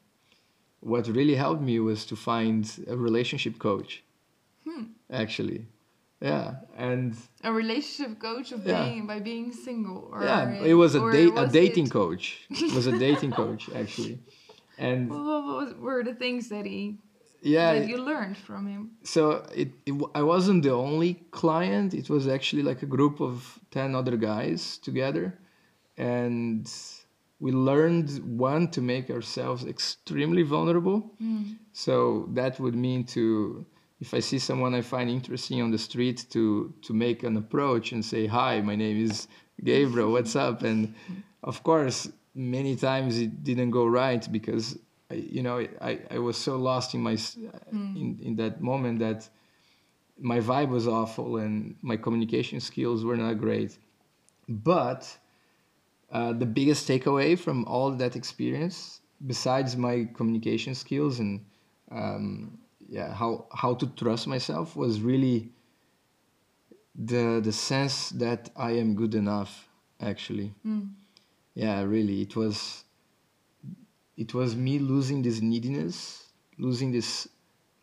what 0.81 1.07
really 1.07 1.37
helped 1.37 1.63
me 1.63 1.79
was 1.79 2.05
to 2.07 2.17
find 2.17 2.69
a 2.89 2.97
relationship 2.97 3.59
coach. 3.59 4.03
Hmm. 4.65 4.85
Actually, 5.13 5.67
yeah, 6.21 6.55
and 6.77 7.17
a 7.43 7.53
relationship 7.53 8.19
coach 8.19 8.53
of 8.53 8.67
Yeah. 8.67 8.85
being 8.85 9.07
by 9.07 9.21
being 9.21 9.53
single 9.53 10.09
or 10.13 10.25
yeah, 10.25 10.51
it 10.65 10.75
was 10.75 10.95
a 10.95 11.11
date, 11.13 11.33
a 11.37 11.47
dating 11.47 11.87
it- 11.87 11.93
coach. 11.93 12.47
It 12.51 12.73
was 12.75 12.87
a 12.87 12.99
dating 13.07 13.33
coach 13.33 13.71
actually, 13.75 14.21
and 14.79 15.11
what, 15.11 15.45
what 15.45 15.79
were 15.81 16.03
the 16.05 16.15
things 16.15 16.49
that 16.49 16.67
he 16.67 16.99
yeah, 17.45 17.75
that 17.75 17.89
you 17.89 17.99
learned 17.99 18.39
from 18.39 18.67
him? 18.67 18.91
So 19.03 19.47
it, 19.55 19.69
it 19.85 19.95
i 20.15 20.23
wasn't 20.23 20.63
the 20.63 20.73
only 20.73 21.15
client. 21.31 21.93
It 21.95 22.09
was 22.09 22.27
actually 22.27 22.63
like 22.63 22.83
a 22.83 22.87
group 22.87 23.21
of 23.21 23.61
10 23.71 23.95
other 23.95 24.17
guys 24.17 24.79
together. 24.79 25.39
And 25.99 26.67
we 27.39 27.53
learned 27.53 28.09
one 28.39 28.69
to 28.71 28.81
make 28.81 29.11
ourselves 29.11 29.65
extremely 29.67 30.43
vulnerable. 30.43 31.13
Hmm. 31.19 31.43
So 31.73 32.29
that 32.33 32.59
would 32.61 32.75
mean 32.75 33.05
to 33.17 33.67
if 34.05 34.11
i 34.19 34.21
see 34.29 34.41
someone 34.49 34.73
i 34.81 34.83
find 34.95 35.09
interesting 35.19 35.59
on 35.65 35.71
the 35.77 35.83
street 35.89 36.19
to 36.35 36.43
to 36.87 36.91
make 37.05 37.19
an 37.29 37.37
approach 37.45 37.87
and 37.95 38.03
say 38.13 38.23
hi 38.39 38.53
my 38.71 38.77
name 38.85 38.99
is 39.09 39.17
gabriel 39.71 40.11
what's 40.17 40.37
up? 40.47 40.57
And 40.71 40.81
of 41.51 41.57
course 41.69 41.99
many 42.57 42.75
times 42.89 43.13
it 43.25 43.33
didn't 43.49 43.71
go 43.81 43.85
right 44.03 44.23
because 44.37 44.67
I, 45.13 45.15
you 45.37 45.43
know 45.47 45.57
I, 45.91 45.93
I 46.17 46.19
was 46.29 46.37
so 46.49 46.53
lost 46.71 46.89
in 46.97 47.01
my 47.09 47.15
s- 47.25 47.37
in, 48.03 48.09
in 48.29 48.33
that 48.43 48.55
moment 48.71 48.97
that 49.07 49.21
my 50.33 50.41
vibe 50.51 50.71
was 50.79 50.87
awful 51.01 51.29
and 51.45 51.55
my 51.91 51.97
communication 52.05 52.59
skills 52.71 52.99
were 53.09 53.17
not 53.27 53.35
great. 53.47 53.73
But 54.49 55.03
uh, 56.17 56.33
the 56.43 56.47
biggest 56.59 56.83
takeaway 56.89 57.31
from 57.45 57.65
all 57.75 57.91
that 58.03 58.15
experience 58.23 59.01
besides 59.33 59.71
my 59.77 59.97
communication 60.19 60.75
skills 60.75 61.15
and 61.25 61.33
um, 61.91 62.59
yeah 62.89 63.13
how 63.13 63.47
how 63.53 63.75
to 63.75 63.87
trust 63.87 64.27
myself 64.27 64.77
was 64.77 65.01
really 65.01 65.51
the 66.95 67.41
the 67.43 67.53
sense 67.53 68.11
that 68.11 68.51
I 68.57 68.73
am 68.73 68.95
good 68.95 69.15
enough 69.15 69.69
actually. 70.01 70.55
Mm. 70.67 70.91
Yeah 71.55 71.83
really 71.83 72.23
it 72.23 72.37
was 72.37 72.85
it 74.17 74.35
was 74.35 74.55
me 74.55 74.79
losing 74.79 75.23
this 75.23 75.41
neediness 75.41 76.27
losing 76.59 76.93
this 76.93 77.29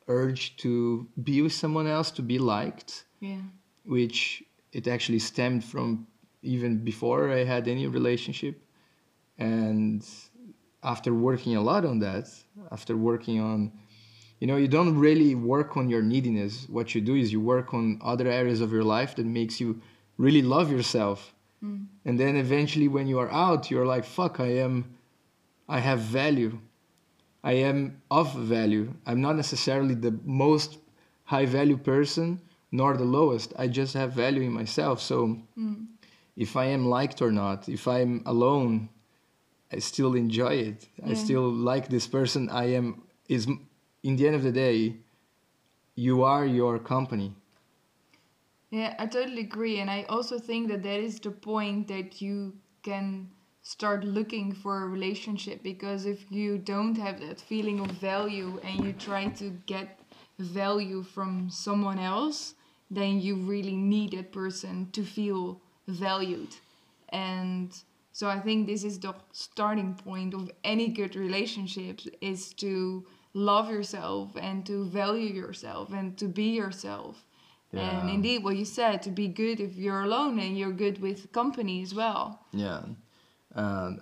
urge 0.08 0.56
to 0.58 1.08
be 1.24 1.42
with 1.42 1.54
someone 1.54 1.88
else 1.88 2.12
to 2.12 2.22
be 2.22 2.40
liked 2.40 3.06
yeah. 3.20 3.42
which 3.84 4.44
it 4.72 4.88
actually 4.88 5.20
stemmed 5.20 5.64
from 5.64 6.08
even 6.42 6.84
before 6.84 7.32
I 7.32 7.44
had 7.44 7.68
any 7.68 7.88
relationship. 7.88 8.62
And 9.38 10.06
after 10.84 11.14
working 11.14 11.56
a 11.56 11.62
lot 11.62 11.86
on 11.86 12.00
that, 12.00 12.30
after 12.72 12.98
working 12.98 13.40
on, 13.40 13.72
you 14.42 14.48
know, 14.48 14.58
you 14.58 14.68
don't 14.68 14.98
really 14.98 15.36
work 15.36 15.78
on 15.78 15.88
your 15.88 16.02
neediness. 16.02 16.66
What 16.68 16.96
you 16.96 17.00
do 17.00 17.16
is 17.16 17.32
you 17.32 17.40
work 17.40 17.76
on 17.76 18.02
other 18.04 18.28
areas 18.28 18.60
of 18.60 18.74
your 18.74 18.84
life 18.84 19.16
that 19.16 19.26
makes 19.26 19.62
you 19.62 19.80
really 20.18 20.42
love 20.42 20.70
yourself. 20.72 21.34
Mm. 21.64 21.86
and 22.06 22.20
then 22.20 22.36
eventually 22.38 22.88
when 22.88 23.06
you 23.06 23.20
are 23.20 23.32
out 23.32 23.70
you're 23.70 23.86
like 23.86 24.04
fuck 24.04 24.40
i 24.40 24.52
am 24.66 24.74
i 25.70 25.80
have 25.80 26.00
value. 26.00 26.58
I 27.44 27.54
am 27.70 28.02
of 28.10 28.34
value. 28.34 28.86
I'm 29.06 29.22
not 29.22 29.36
necessarily 29.36 29.94
the 29.94 30.14
most 30.26 30.80
high 31.24 31.46
value 31.46 31.78
person 31.78 32.42
nor 32.72 32.98
the 32.98 33.10
lowest. 33.18 33.54
I 33.64 33.68
just 33.68 33.94
have 33.94 34.14
value 34.14 34.42
in 34.42 34.54
myself. 34.62 34.98
So 35.02 35.18
mm. 35.56 35.86
if 36.36 36.52
i 36.64 36.66
am 36.66 36.84
liked 36.98 37.22
or 37.22 37.32
not 37.44 37.70
if 37.70 37.84
i'm 37.88 38.14
alone 38.26 38.90
i 39.76 39.78
still 39.92 40.14
enjoy 40.16 40.56
it. 40.70 40.80
I 41.10 41.14
still 41.14 41.48
like 41.72 41.86
this 41.90 42.08
person 42.08 42.50
i 42.64 42.66
am 42.78 42.88
is 43.36 43.44
in 44.04 44.16
the 44.16 44.28
end 44.28 44.36
of 44.36 44.44
the 44.44 44.52
day 44.52 44.96
you 45.96 46.24
are 46.24 46.46
your 46.46 46.80
company 46.80 47.34
Yeah, 48.70 48.96
I 48.98 49.06
totally 49.06 49.42
agree. 49.42 49.80
And 49.80 49.90
I 49.90 50.04
also 50.10 50.40
think 50.40 50.70
that 50.70 50.84
that 50.84 51.00
is 51.00 51.20
the 51.20 51.32
point 51.32 51.88
that 51.90 52.22
you 52.22 52.54
can 52.84 53.30
start 53.64 54.04
looking 54.04 54.54
for 54.54 54.84
a 54.84 54.88
relationship 54.88 55.62
because 55.62 56.06
if 56.06 56.32
you 56.32 56.58
don't 56.58 56.98
have 56.98 57.20
that 57.20 57.40
feeling 57.40 57.80
of 57.80 57.92
value 57.92 58.60
and 58.64 58.84
you 58.84 58.94
try 58.94 59.28
to 59.28 59.50
get 59.68 60.00
value 60.40 61.04
from 61.04 61.50
someone 61.50 62.00
else, 62.00 62.56
then 62.90 63.20
you 63.22 63.36
really 63.36 63.76
need 63.76 64.12
that 64.12 64.32
person 64.32 64.90
to 64.94 65.04
feel 65.04 65.62
valued. 65.88 66.56
And 67.10 67.76
so 68.14 68.28
I 68.28 68.40
think 68.40 68.68
this 68.68 68.84
is 68.84 69.00
the 69.00 69.14
starting 69.32 69.94
point 69.94 70.34
of 70.34 70.50
any 70.64 70.88
good 70.88 71.16
relationships 71.16 72.08
is 72.22 72.54
to 72.56 73.06
love 73.34 73.70
yourself 73.70 74.36
and 74.36 74.66
to 74.66 74.86
value 74.86 75.34
yourself 75.34 75.94
and 75.94 76.18
to 76.18 76.28
be 76.28 76.50
yourself. 76.52 77.26
And 77.74 78.10
indeed, 78.10 78.44
what 78.44 78.58
you 78.58 78.66
said, 78.66 79.02
to 79.04 79.10
be 79.10 79.30
good 79.30 79.62
if 79.62 79.78
you're 79.78 80.02
alone 80.02 80.40
and 80.40 80.58
you're 80.58 80.74
good 80.74 81.02
with 81.02 81.32
company 81.32 81.82
as 81.82 81.96
well. 81.96 82.46
Yeah. 82.52 82.82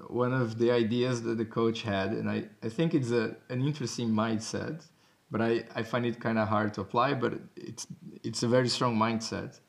One 0.07 0.33
of 0.33 0.57
the 0.57 0.71
ideas 0.71 1.21
that 1.23 1.37
the 1.37 1.45
coach 1.45 1.83
had, 1.83 2.11
and 2.11 2.29
I, 2.29 2.45
I 2.63 2.69
think 2.69 2.95
it's 2.95 3.11
a, 3.11 3.35
an 3.49 3.61
interesting 3.61 4.09
mindset, 4.09 4.85
but 5.29 5.41
I, 5.41 5.65
I 5.75 5.83
find 5.83 6.05
it 6.05 6.19
kind 6.19 6.39
of 6.39 6.47
hard 6.47 6.73
to 6.75 6.81
apply, 6.81 7.13
but 7.13 7.33
it's, 7.55 7.85
it's 8.23 8.41
a 8.41 8.47
very 8.47 8.69
strong 8.69 8.95
mindset, 8.97 9.59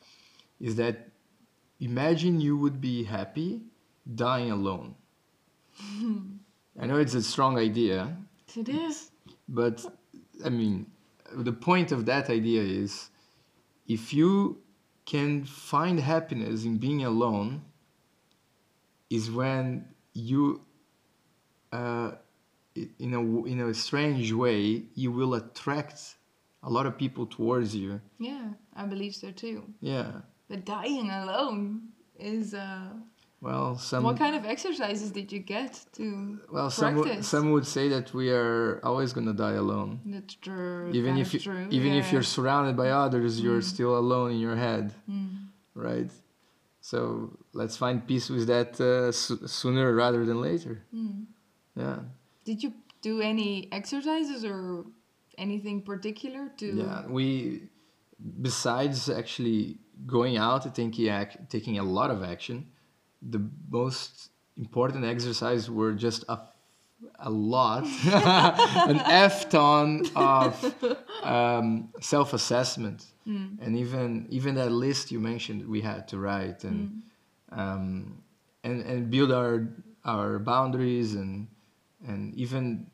is 0.61 0.77
that 0.77 1.09
imagine 1.79 2.41
you 2.41 2.57
would 2.57 2.81
be 2.81 3.05
happy 3.05 3.61
dying 4.15 4.51
alone. 4.51 4.95
I 6.81 6.87
know 6.87 6.97
it's 6.97 7.15
a 7.15 7.23
strong 7.23 7.59
idea, 7.59 8.17
It 8.57 8.69
is. 8.69 9.10
But 9.51 9.85
I 10.45 10.49
mean, 10.49 10.87
the 11.35 11.53
point 11.53 11.93
of 11.93 12.07
that 12.07 12.31
idea 12.31 12.63
is 12.63 13.11
if 13.89 14.15
you 14.15 14.63
can 15.05 15.45
find 15.45 15.99
happiness 15.99 16.65
in 16.65 16.79
being 16.79 17.05
alone, 17.05 17.63
is 19.11 19.31
when 19.31 19.87
you, 20.15 20.61
uh, 21.73 22.13
in 22.75 23.15
a 23.15 23.45
in 23.45 23.61
a 23.61 23.75
strange 23.75 24.33
way, 24.33 24.85
you 24.95 25.11
will 25.11 25.35
attract 25.35 26.15
a 26.63 26.71
lot 26.71 26.87
of 26.87 26.97
people 26.97 27.27
towards 27.27 27.75
you. 27.75 28.01
Yeah, 28.19 28.51
I 28.77 28.87
believe 28.87 29.15
so 29.15 29.33
too. 29.33 29.65
Yeah. 29.81 30.13
But 30.49 30.65
dying 30.65 31.11
alone 31.11 31.89
is. 32.19 32.55
Uh, 32.55 32.91
Well, 33.43 33.77
some 33.79 34.05
what 34.05 34.19
kind 34.19 34.37
of 34.37 34.45
exercises 34.45 35.11
did 35.11 35.33
you 35.33 35.39
get 35.39 35.73
to 35.95 36.39
well 36.53 36.69
some 36.71 36.95
would, 36.97 37.25
some 37.25 37.53
would 37.53 37.67
say 37.67 37.89
that 37.89 38.13
we 38.13 38.31
are 38.31 38.81
always 38.85 39.15
gonna 39.15 39.33
die 39.33 39.55
alone. 39.55 40.01
That's 40.05 40.35
true. 40.35 40.91
even 40.93 41.17
if 41.17 41.33
you, 41.33 41.41
true. 41.41 41.67
even 41.71 41.93
if 41.95 42.07
yeah. 42.07 42.13
you're 42.13 42.23
surrounded 42.23 42.77
by 42.77 42.91
others, 42.91 43.41
you're 43.41 43.63
still 43.63 43.97
alone 43.97 44.33
in 44.33 44.39
your 44.41 44.57
head, 44.57 44.93
Mm. 45.09 45.47
right? 45.75 46.11
So 46.83 47.39
let's 47.55 47.77
find 47.79 48.07
peace 48.07 48.29
with 48.29 48.47
that 48.49 48.79
uh, 48.81 49.11
so- 49.13 49.47
sooner 49.47 49.95
rather 49.95 50.25
than 50.27 50.41
later. 50.43 50.85
Mm. 50.95 51.25
Yeah, 51.77 52.01
Did 52.45 52.63
you 52.63 52.75
do 53.01 53.23
any 53.23 53.69
exercises 53.73 54.45
or 54.45 54.85
anything 55.39 55.81
particular 55.83 56.51
to? 56.59 56.67
yeah. 56.83 57.07
We 57.07 57.71
besides 58.43 59.09
actually 59.09 59.79
going 60.07 60.37
out 60.37 60.65
and 60.67 60.75
taking 60.75 61.07
ac- 61.09 61.39
taking 61.49 61.79
a 61.79 61.83
lot 61.83 62.11
of 62.11 62.23
action, 62.23 62.67
the 63.23 63.49
most 63.71 64.31
important 64.57 65.05
exercise 65.05 65.71
were 65.71 65.93
just 65.93 66.25
a 66.29 66.39
a 67.21 67.31
lot, 67.31 67.85
an 68.05 69.01
F 69.01 69.49
ton 69.49 70.05
of 70.15 70.75
um, 71.23 71.89
self 72.01 72.33
assessment. 72.33 73.07
Mm. 73.29 73.59
and 73.61 73.77
even 73.77 74.27
even 74.31 74.55
that 74.55 74.73
list 74.73 75.13
you 75.13 75.21
mentioned 75.21 75.69
we 75.69 75.83
had 75.83 76.09
to 76.09 76.19
write 76.19 76.65
and 76.65 77.03
um, 77.53 78.23
and 78.65 78.81
and 78.83 79.11
build 79.11 79.31
our 79.31 79.69
our 80.05 80.39
boundaries 80.39 81.15
and 81.15 81.47
and 82.09 82.35
even 82.35 82.91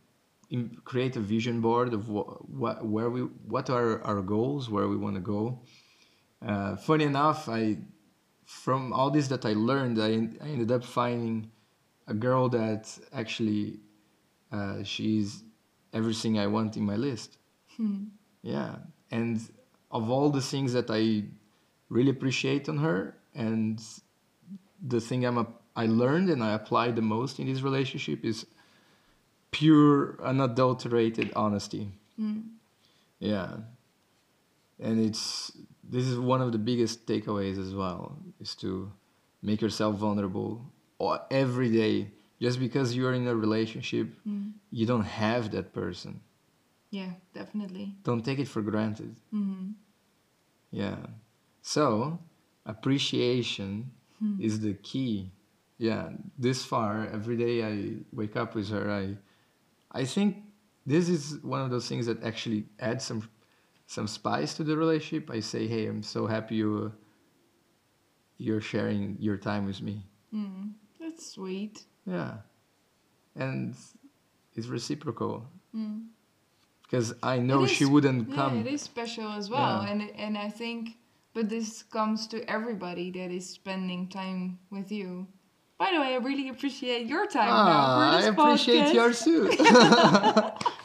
create 0.84 1.16
a 1.16 1.20
vision 1.20 1.60
board 1.60 1.94
of 1.94 2.08
what, 2.08 2.48
what 2.50 2.84
where 2.84 3.08
we 3.08 3.20
what 3.46 3.70
are 3.70 4.02
our 4.02 4.20
goals 4.20 4.68
where 4.68 4.88
we 4.88 4.96
want 4.96 5.14
to 5.14 5.20
go 5.20 5.60
uh, 6.44 6.74
funny 6.76 7.04
enough 7.04 7.48
i 7.48 7.78
from 8.46 8.92
all 8.92 9.10
this 9.10 9.28
that 9.28 9.44
i 9.44 9.52
learned 9.52 9.98
i, 10.00 10.12
I 10.44 10.48
ended 10.48 10.70
up 10.72 10.84
finding 10.84 11.50
a 12.06 12.14
girl 12.14 12.48
that 12.50 12.82
actually 13.12 13.80
uh, 14.52 14.82
she's 14.84 15.42
everything 15.92 16.38
i 16.38 16.46
want 16.46 16.76
in 16.76 16.84
my 16.84 16.96
list 16.96 17.38
Hmm. 17.76 18.04
yeah 18.42 18.76
and 19.10 19.38
of 19.90 20.08
all 20.08 20.30
the 20.30 20.40
things 20.40 20.72
that 20.72 20.88
i 20.90 21.24
really 21.90 22.10
appreciate 22.10 22.68
on 22.68 22.78
her 22.78 23.16
and 23.34 23.82
the 24.88 25.00
thing 25.00 25.26
i'm 25.26 25.38
a, 25.38 25.46
i 25.74 25.86
learned 25.86 26.30
and 26.30 26.42
i 26.42 26.52
applied 26.54 26.96
the 26.96 27.02
most 27.02 27.38
in 27.40 27.46
this 27.52 27.60
relationship 27.62 28.24
is 28.24 28.46
pure 29.50 30.16
unadulterated 30.22 31.32
honesty 31.36 31.88
Mm. 32.18 32.44
yeah 33.18 33.56
and 34.80 34.98
it's 35.00 35.52
this 35.88 36.06
is 36.06 36.18
one 36.18 36.40
of 36.42 36.50
the 36.52 36.58
biggest 36.58 37.06
takeaways 37.06 37.58
as 37.58 37.74
well 37.74 38.18
is 38.40 38.54
to 38.56 38.90
make 39.42 39.60
yourself 39.60 39.96
vulnerable 39.96 40.52
every 41.30 41.70
day 41.70 42.10
just 42.40 42.58
because 42.58 42.94
you're 42.96 43.14
in 43.14 43.26
a 43.26 43.34
relationship 43.34 44.06
Mm. 44.26 44.52
you 44.70 44.84
don't 44.86 45.08
have 45.24 45.50
that 45.56 45.72
person 45.72 46.20
Yeah, 46.90 47.12
definitely. 47.34 47.86
don't 48.08 48.24
take 48.24 48.38
it 48.44 48.48
for 48.48 48.62
granted 48.62 49.12
hmm 49.30 49.70
Yeah. 50.70 51.06
So, 51.62 52.18
appreciation 52.64 53.90
Hmm. 54.18 54.40
is 54.40 54.60
the 54.60 54.74
key. 54.74 55.32
Yeah. 55.78 56.04
This 56.38 56.64
far, 56.64 57.06
every 57.18 57.36
day 57.36 57.62
I 57.72 57.74
wake 58.12 58.34
up 58.36 58.54
with 58.54 58.68
her. 58.70 58.84
I, 58.90 59.18
I 60.00 60.04
think 60.06 60.36
this 60.86 61.08
is 61.08 61.22
one 61.42 61.60
of 61.60 61.70
those 61.70 61.86
things 61.88 62.06
that 62.06 62.22
actually 62.22 62.64
adds 62.80 63.04
some, 63.04 63.28
some 63.86 64.06
spice 64.06 64.54
to 64.54 64.64
the 64.64 64.76
relationship. 64.76 65.30
I 65.30 65.40
say, 65.40 65.66
hey, 65.66 65.86
I'm 65.86 66.02
so 66.02 66.26
happy 66.26 66.56
you, 66.56 66.92
you're 68.38 68.60
sharing 68.60 69.16
your 69.20 69.36
time 69.36 69.66
with 69.66 69.80
me. 69.82 70.04
Mm. 70.34 70.72
That's 71.00 71.32
sweet. 71.32 71.84
Yeah. 72.06 72.34
And 73.34 73.74
it's 74.54 74.66
reciprocal 74.66 75.46
Mm. 75.74 76.06
because 76.82 77.12
I 77.22 77.38
know 77.38 77.64
It 77.64 77.68
she 77.68 77.84
wouldn't 77.84 78.30
Yeah, 78.30 78.34
come. 78.34 78.58
it 78.58 78.66
is 78.66 78.80
special 78.82 79.30
as 79.32 79.50
well, 79.50 79.82
Yeah. 79.82 79.90
and 79.90 80.02
and 80.16 80.38
I 80.38 80.48
think, 80.48 80.96
but 81.34 81.48
this 81.50 81.82
comes 81.82 82.26
to 82.28 82.38
everybody 82.48 83.10
that 83.12 83.30
is 83.30 83.48
spending 83.48 84.08
time 84.08 84.58
with 84.70 84.90
you. 84.90 85.26
By 85.78 85.90
the 85.92 86.00
way, 86.00 86.14
I 86.14 86.16
really 86.16 86.48
appreciate 86.48 87.06
your 87.06 87.26
time 87.26 87.48
now 87.48 87.54
Ah, 87.54 88.20
for 88.34 88.40
I 88.42 88.50
appreciate 88.50 88.86
podcast. 88.86 88.94
yours 88.94 89.22
too. 89.22 89.50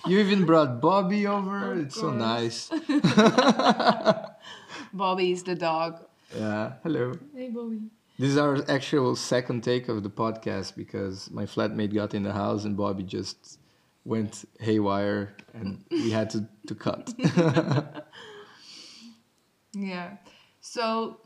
you 0.12 0.20
even 0.20 0.46
brought 0.46 0.82
Bobby 0.82 1.26
over. 1.28 1.72
Of 1.74 1.80
it's 1.80 1.96
so 1.96 2.12
nice. 2.12 2.70
Bobby 4.94 5.32
is 5.32 5.44
the 5.44 5.56
dog. 5.56 6.06
Yeah. 6.36 6.74
Hello. 6.84 7.14
Hey, 7.34 7.50
Bobby. 7.50 7.80
This 8.20 8.32
is 8.32 8.38
our 8.38 8.58
actual 8.70 9.16
second 9.16 9.64
take 9.64 9.88
of 9.88 10.04
the 10.04 10.10
podcast 10.10 10.76
because 10.76 11.32
my 11.32 11.46
flatmate 11.46 11.94
got 11.94 12.14
in 12.14 12.24
the 12.24 12.34
house 12.34 12.66
and 12.66 12.76
Bobby 12.76 13.04
just 13.04 13.60
went 14.04 14.44
haywire 14.60 15.34
and 15.54 15.86
we 15.90 16.12
had 16.12 16.30
to, 16.32 16.46
to 16.68 16.76
cut. 16.76 17.14
Yeah. 19.74 20.18
So 20.60 21.22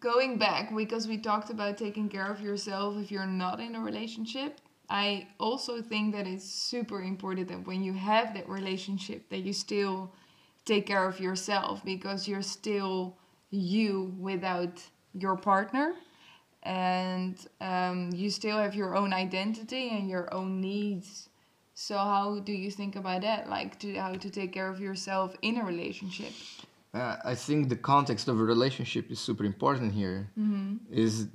going 0.00 0.38
back, 0.38 0.74
because 0.74 1.08
we 1.08 1.18
talked 1.18 1.50
about 1.50 1.76
taking 1.76 2.08
care 2.08 2.30
of 2.30 2.40
yourself 2.40 2.96
if 2.98 3.10
you're 3.10 3.26
not 3.26 3.60
in 3.60 3.74
a 3.74 3.80
relationship, 3.80 4.60
I 4.90 5.28
also 5.38 5.82
think 5.82 6.14
that 6.14 6.26
it's 6.26 6.44
super 6.44 7.02
important 7.02 7.48
that 7.48 7.66
when 7.66 7.82
you 7.82 7.92
have 7.92 8.34
that 8.34 8.48
relationship 8.48 9.28
that 9.28 9.38
you 9.40 9.52
still 9.52 10.12
take 10.64 10.86
care 10.86 11.06
of 11.06 11.20
yourself 11.20 11.84
because 11.84 12.26
you're 12.26 12.42
still 12.42 13.16
you 13.50 14.14
without 14.18 14.82
your 15.12 15.36
partner 15.36 15.94
and 16.62 17.46
um, 17.60 18.10
you 18.14 18.30
still 18.30 18.58
have 18.58 18.74
your 18.74 18.96
own 18.96 19.12
identity 19.12 19.90
and 19.90 20.08
your 20.08 20.32
own 20.32 20.60
needs. 20.60 21.28
So 21.74 21.96
how 21.96 22.40
do 22.40 22.52
you 22.52 22.70
think 22.70 22.96
about 22.96 23.22
that? 23.22 23.48
Like 23.48 23.78
to 23.80 23.94
how 23.94 24.12
to 24.14 24.30
take 24.30 24.52
care 24.52 24.68
of 24.68 24.80
yourself 24.80 25.36
in 25.42 25.58
a 25.58 25.64
relationship 25.64 26.32
Uh, 26.94 27.16
I 27.24 27.34
think 27.34 27.68
the 27.68 27.76
context 27.76 28.28
of 28.28 28.40
a 28.40 28.44
relationship 28.44 29.10
is 29.10 29.18
super 29.18 29.44
important 29.44 29.92
here. 29.92 30.30
mm-hmm. 30.38 30.76
Is 30.90 31.28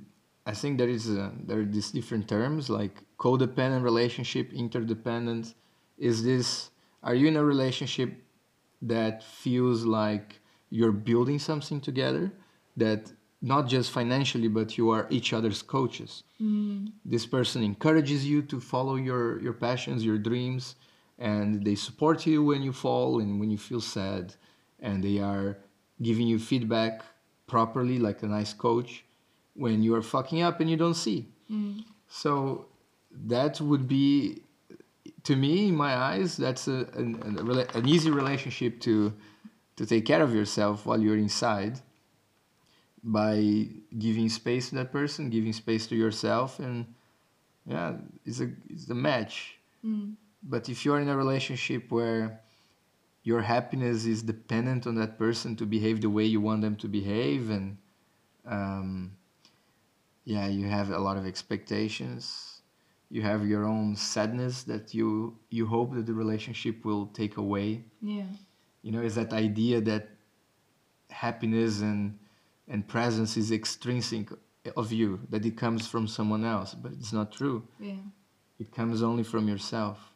I 0.46 0.52
think 0.52 0.78
there 0.78 0.88
is 0.88 1.08
a, 1.08 1.32
there 1.46 1.60
are 1.60 1.64
these 1.64 1.90
different 1.90 2.28
terms 2.28 2.68
like 2.68 3.02
codependent 3.18 3.82
relationship, 3.82 4.52
interdependent. 4.52 5.54
Is 5.96 6.24
this 6.24 6.70
are 7.02 7.14
you 7.14 7.28
in 7.28 7.36
a 7.36 7.44
relationship 7.44 8.10
that 8.82 9.22
feels 9.22 9.84
like 9.84 10.40
you're 10.70 10.92
building 10.92 11.38
something 11.38 11.80
together 11.80 12.32
that 12.76 13.12
not 13.40 13.68
just 13.68 13.90
financially 13.90 14.48
but 14.48 14.76
you 14.78 14.90
are 14.90 15.06
each 15.10 15.32
other's 15.32 15.62
coaches 15.62 16.24
this 17.04 17.26
person 17.26 17.62
encourages 17.62 18.26
you 18.26 18.42
to 18.42 18.58
follow 18.60 18.96
your 18.96 19.40
your 19.40 19.52
passions 19.52 20.04
your 20.04 20.18
dreams 20.18 20.76
and 21.18 21.64
they 21.64 21.74
support 21.74 22.26
you 22.26 22.42
when 22.42 22.62
you 22.62 22.72
fall 22.72 23.20
and 23.20 23.38
when 23.38 23.50
you 23.50 23.58
feel 23.58 23.80
sad 23.80 24.34
and 24.80 25.02
they 25.02 25.18
are 25.18 25.56
giving 26.02 26.26
you 26.26 26.38
feedback 26.38 27.02
properly 27.46 27.98
like 27.98 28.22
a 28.22 28.26
nice 28.26 28.52
coach 28.52 29.04
when 29.54 29.82
you 29.82 29.94
are 29.94 30.02
fucking 30.02 30.42
up 30.42 30.60
and 30.60 30.68
you 30.68 30.76
don't 30.76 30.94
see. 30.94 31.28
Mm. 31.50 31.84
So 32.08 32.66
that 33.26 33.60
would 33.60 33.86
be 33.86 34.42
to 35.22 35.36
me 35.36 35.68
in 35.68 35.76
my 35.76 35.94
eyes 35.96 36.36
that's 36.36 36.68
a, 36.68 36.86
an, 36.94 37.38
a 37.38 37.76
an 37.78 37.88
easy 37.88 38.10
relationship 38.10 38.80
to 38.80 39.12
to 39.76 39.86
take 39.86 40.04
care 40.06 40.22
of 40.22 40.34
yourself 40.34 40.86
while 40.86 41.00
you're 41.00 41.16
inside 41.16 41.80
by 43.02 43.68
giving 43.98 44.28
space 44.28 44.70
to 44.70 44.76
that 44.76 44.90
person 44.92 45.30
giving 45.30 45.52
space 45.52 45.86
to 45.86 45.94
yourself 45.94 46.58
and 46.58 46.86
yeah 47.66 47.92
it's 48.24 48.40
a 48.40 48.50
it's 48.68 48.88
a 48.88 48.94
match. 48.94 49.58
Mm. 49.84 50.14
But 50.42 50.68
if 50.68 50.84
you're 50.84 51.00
in 51.00 51.08
a 51.08 51.16
relationship 51.16 51.90
where 51.90 52.40
your 53.24 53.40
happiness 53.40 54.04
is 54.04 54.22
dependent 54.22 54.86
on 54.86 54.94
that 54.96 55.18
person 55.18 55.56
to 55.56 55.64
behave 55.66 56.00
the 56.02 56.10
way 56.10 56.24
you 56.24 56.40
want 56.40 56.60
them 56.60 56.76
to 56.76 56.86
behave 56.88 57.50
and 57.50 57.78
um, 58.46 59.16
yeah 60.24 60.46
you 60.46 60.66
have 60.66 60.90
a 60.90 60.98
lot 60.98 61.16
of 61.16 61.26
expectations 61.26 62.60
you 63.10 63.22
have 63.22 63.46
your 63.46 63.64
own 63.64 63.96
sadness 63.96 64.62
that 64.64 64.94
you 64.94 65.36
you 65.50 65.66
hope 65.66 65.94
that 65.94 66.06
the 66.06 66.14
relationship 66.14 66.84
will 66.84 67.06
take 67.08 67.36
away 67.36 67.84
Yeah. 68.02 68.26
you 68.82 68.92
know 68.92 69.00
is 69.02 69.14
that 69.16 69.32
idea 69.32 69.80
that 69.82 70.08
happiness 71.10 71.80
and 71.80 72.18
and 72.68 72.86
presence 72.88 73.36
is 73.36 73.52
extrinsic 73.52 74.28
of 74.76 74.90
you 74.92 75.20
that 75.28 75.44
it 75.44 75.56
comes 75.56 75.86
from 75.86 76.06
someone 76.08 76.44
else 76.44 76.74
but 76.74 76.92
it's 76.92 77.12
not 77.12 77.30
true 77.32 77.62
Yeah. 77.78 78.02
it 78.58 78.72
comes 78.72 79.02
only 79.02 79.22
from 79.22 79.48
yourself 79.48 80.13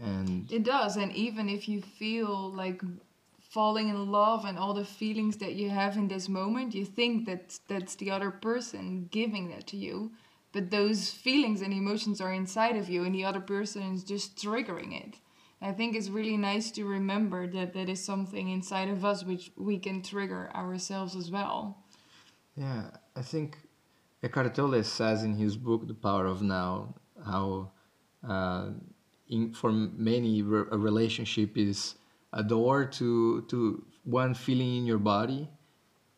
and 0.00 0.50
It 0.50 0.64
does, 0.64 0.96
and 0.96 1.12
even 1.12 1.48
if 1.48 1.68
you 1.68 1.82
feel 1.82 2.52
like 2.52 2.82
falling 3.40 3.88
in 3.88 4.10
love 4.10 4.44
and 4.44 4.58
all 4.58 4.74
the 4.74 4.84
feelings 4.84 5.36
that 5.36 5.54
you 5.54 5.68
have 5.70 5.96
in 5.96 6.08
this 6.08 6.28
moment, 6.28 6.74
you 6.74 6.84
think 6.84 7.26
that 7.26 7.58
that's 7.68 7.94
the 7.96 8.10
other 8.10 8.30
person 8.30 9.08
giving 9.10 9.50
that 9.50 9.66
to 9.66 9.76
you, 9.76 10.12
but 10.52 10.70
those 10.70 11.10
feelings 11.10 11.60
and 11.62 11.72
emotions 11.72 12.20
are 12.20 12.32
inside 12.32 12.76
of 12.76 12.88
you, 12.88 13.04
and 13.04 13.14
the 13.14 13.24
other 13.24 13.40
person 13.40 13.82
is 13.94 14.04
just 14.04 14.36
triggering 14.36 14.92
it. 14.98 15.18
I 15.60 15.72
think 15.72 15.94
it's 15.94 16.08
really 16.08 16.36
nice 16.36 16.70
to 16.72 16.84
remember 16.84 17.46
that 17.46 17.72
that 17.74 17.88
is 17.88 18.02
something 18.04 18.48
inside 18.48 18.88
of 18.88 19.04
us 19.04 19.24
which 19.24 19.52
we 19.56 19.78
can 19.78 20.02
trigger 20.02 20.50
ourselves 20.54 21.14
as 21.14 21.30
well. 21.30 21.84
Yeah, 22.56 22.90
I 23.14 23.22
think 23.22 23.58
Eckhart 24.22 24.54
Tolle 24.54 24.82
says 24.82 25.22
in 25.22 25.34
his 25.34 25.56
book 25.56 25.86
*The 25.86 25.94
Power 25.94 26.26
of 26.26 26.42
Now* 26.42 26.94
how 27.24 27.70
uh, 28.26 28.70
in, 29.32 29.52
for 29.52 29.72
many 29.72 30.42
re- 30.42 30.68
a 30.70 30.78
relationship 30.78 31.56
is 31.56 31.96
a 32.32 32.42
door 32.42 32.84
to 32.84 33.42
to 33.42 33.84
one 34.04 34.34
feeling 34.34 34.76
in 34.76 34.86
your 34.86 34.98
body 34.98 35.48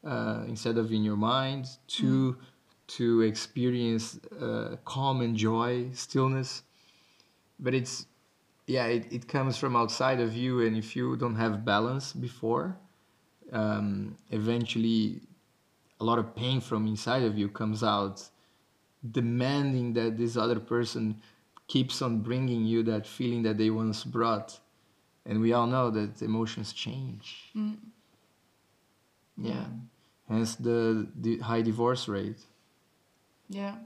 uh, 0.05 0.43
instead 0.47 0.77
of 0.77 0.93
in 0.93 1.03
your 1.05 1.17
mind, 1.17 1.69
two 1.87 2.37
to 2.87 3.23
experience 3.23 4.19
uh, 4.41 4.77
calm 4.85 5.23
and 5.23 5.37
joy, 5.37 5.89
stillness. 5.93 6.63
But 7.59 7.75
it's 7.75 8.07
yeah, 8.67 8.87
it, 8.87 9.13
it 9.13 9.29
comes 9.29 9.57
from 9.57 9.77
outside 9.77 10.21
of 10.21 10.35
you, 10.35 10.61
and 10.63 10.77
if 10.77 10.97
you 10.97 11.17
don't 11.17 11.37
have 11.37 11.65
balance 11.65 12.13
before, 12.13 12.77
um, 13.53 14.17
eventually 14.31 15.21
a 16.01 16.05
lot 16.05 16.19
of 16.19 16.35
pain 16.35 16.61
from 16.61 16.87
inside 16.87 17.23
of 17.23 17.39
you 17.39 17.49
comes 17.49 17.83
out 17.83 18.29
demanding 19.11 19.93
that 19.93 20.17
this 20.17 20.37
other 20.37 20.59
person 20.59 21.21
keeps 21.67 22.03
on 22.03 22.21
bringing 22.21 22.65
you 22.65 22.83
that 22.85 23.07
feeling 23.07 23.43
that 23.43 23.59
they 23.59 23.71
once 23.71 24.05
brought. 24.05 24.59
And 25.27 25.41
we 25.41 25.53
all 25.53 25.67
know 25.67 25.91
that 25.91 26.21
emotions 26.23 26.73
change. 26.73 27.51
Yeah. 29.37 29.65
Hence 30.29 30.57
the, 30.57 31.07
the 31.21 31.39
high 31.39 31.63
divorce 31.63 32.09
rate. 32.09 32.39
Yeah, 33.49 33.77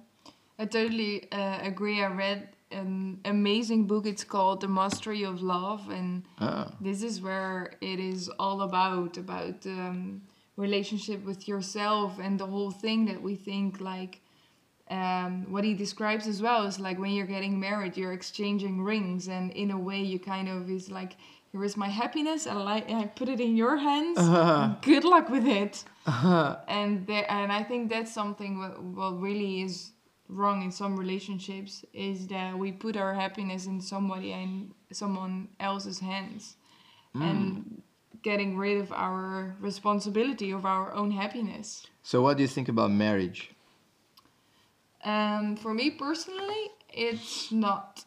I 0.59 0.67
totally 0.67 1.31
uh, 1.33 1.59
agree. 1.63 2.03
I 2.03 2.07
read 2.09 2.49
an 2.71 3.21
amazing 3.25 3.87
book. 3.87 4.07
It's 4.07 4.25
called 4.25 4.61
The 4.61 4.69
Mastery 4.69 5.25
of 5.25 5.43
Love, 5.43 5.91
and 5.91 6.23
ah, 6.41 6.71
this 6.81 7.03
is 7.03 7.21
where 7.21 7.73
it 7.81 7.99
is 7.99 8.29
all 8.39 8.63
about 8.63 9.17
about 9.17 9.67
um, 9.67 10.23
relationship 10.57 11.25
with 11.25 11.49
yourself 11.49 12.19
and 12.21 12.39
the 12.39 12.47
whole 12.47 12.71
thing 12.71 13.07
that 13.07 13.21
we 13.21 13.35
think 13.35 13.81
like. 13.81 14.21
Um, 14.91 15.51
what 15.51 15.65
he 15.65 15.75
describes 15.75 16.27
as 16.27 16.41
well 16.41 16.65
is 16.65 16.81
like 16.81 16.99
when 16.99 17.13
you're 17.13 17.27
getting 17.27 17.61
married, 17.61 17.97
you're 17.97 18.13
exchanging 18.13 18.83
rings, 18.83 19.29
and 19.29 19.51
in 19.53 19.71
a 19.71 19.79
way, 19.79 20.01
you 20.01 20.19
kind 20.19 20.49
of 20.49 20.71
is 20.71 20.91
like, 20.91 21.17
here 21.53 21.65
is 21.65 21.77
my 21.77 21.89
happiness, 21.89 22.47
and 22.47 22.59
I, 22.59 22.85
I 22.89 23.07
put 23.07 23.29
it 23.29 23.41
in 23.41 23.57
your 23.57 23.77
hands. 23.77 24.19
Uh-huh. 24.19 24.75
Good 24.83 25.05
luck 25.05 25.29
with 25.29 25.47
it. 25.47 25.85
Uh-huh. 26.07 26.57
And 26.69 27.07
there 27.07 27.31
and 27.31 27.53
i 27.53 27.63
think 27.63 27.91
that's 27.91 28.13
something 28.13 28.59
what, 28.59 28.83
what 28.83 29.21
really 29.21 29.61
is 29.61 29.93
wrong 30.29 30.63
in 30.63 30.71
some 30.71 30.97
relationships 30.97 31.85
is 31.93 32.27
that 32.29 32.59
we 32.59 32.73
put 32.73 32.97
our 32.97 33.15
happiness 33.15 33.67
in 33.67 33.81
somebody 33.81 34.33
and 34.33 34.73
someone 34.93 35.49
else's 35.59 36.01
hands. 36.01 36.57
Hmm. 37.15 37.23
And 37.23 37.83
getting 38.23 38.57
rid 38.57 38.79
of 38.79 38.93
our 38.93 39.57
responsibility 39.61 40.51
of 40.51 40.67
our 40.67 40.93
own 40.93 41.11
happiness. 41.11 41.87
So 42.03 42.23
what 42.23 42.37
do 42.37 42.43
you 42.43 42.49
think 42.49 42.69
about 42.69 42.91
marriage 42.91 43.53
um, 45.05 45.57
for 45.57 45.75
me 45.75 45.91
personally 45.91 46.71
it's 46.93 47.53
not 47.53 48.05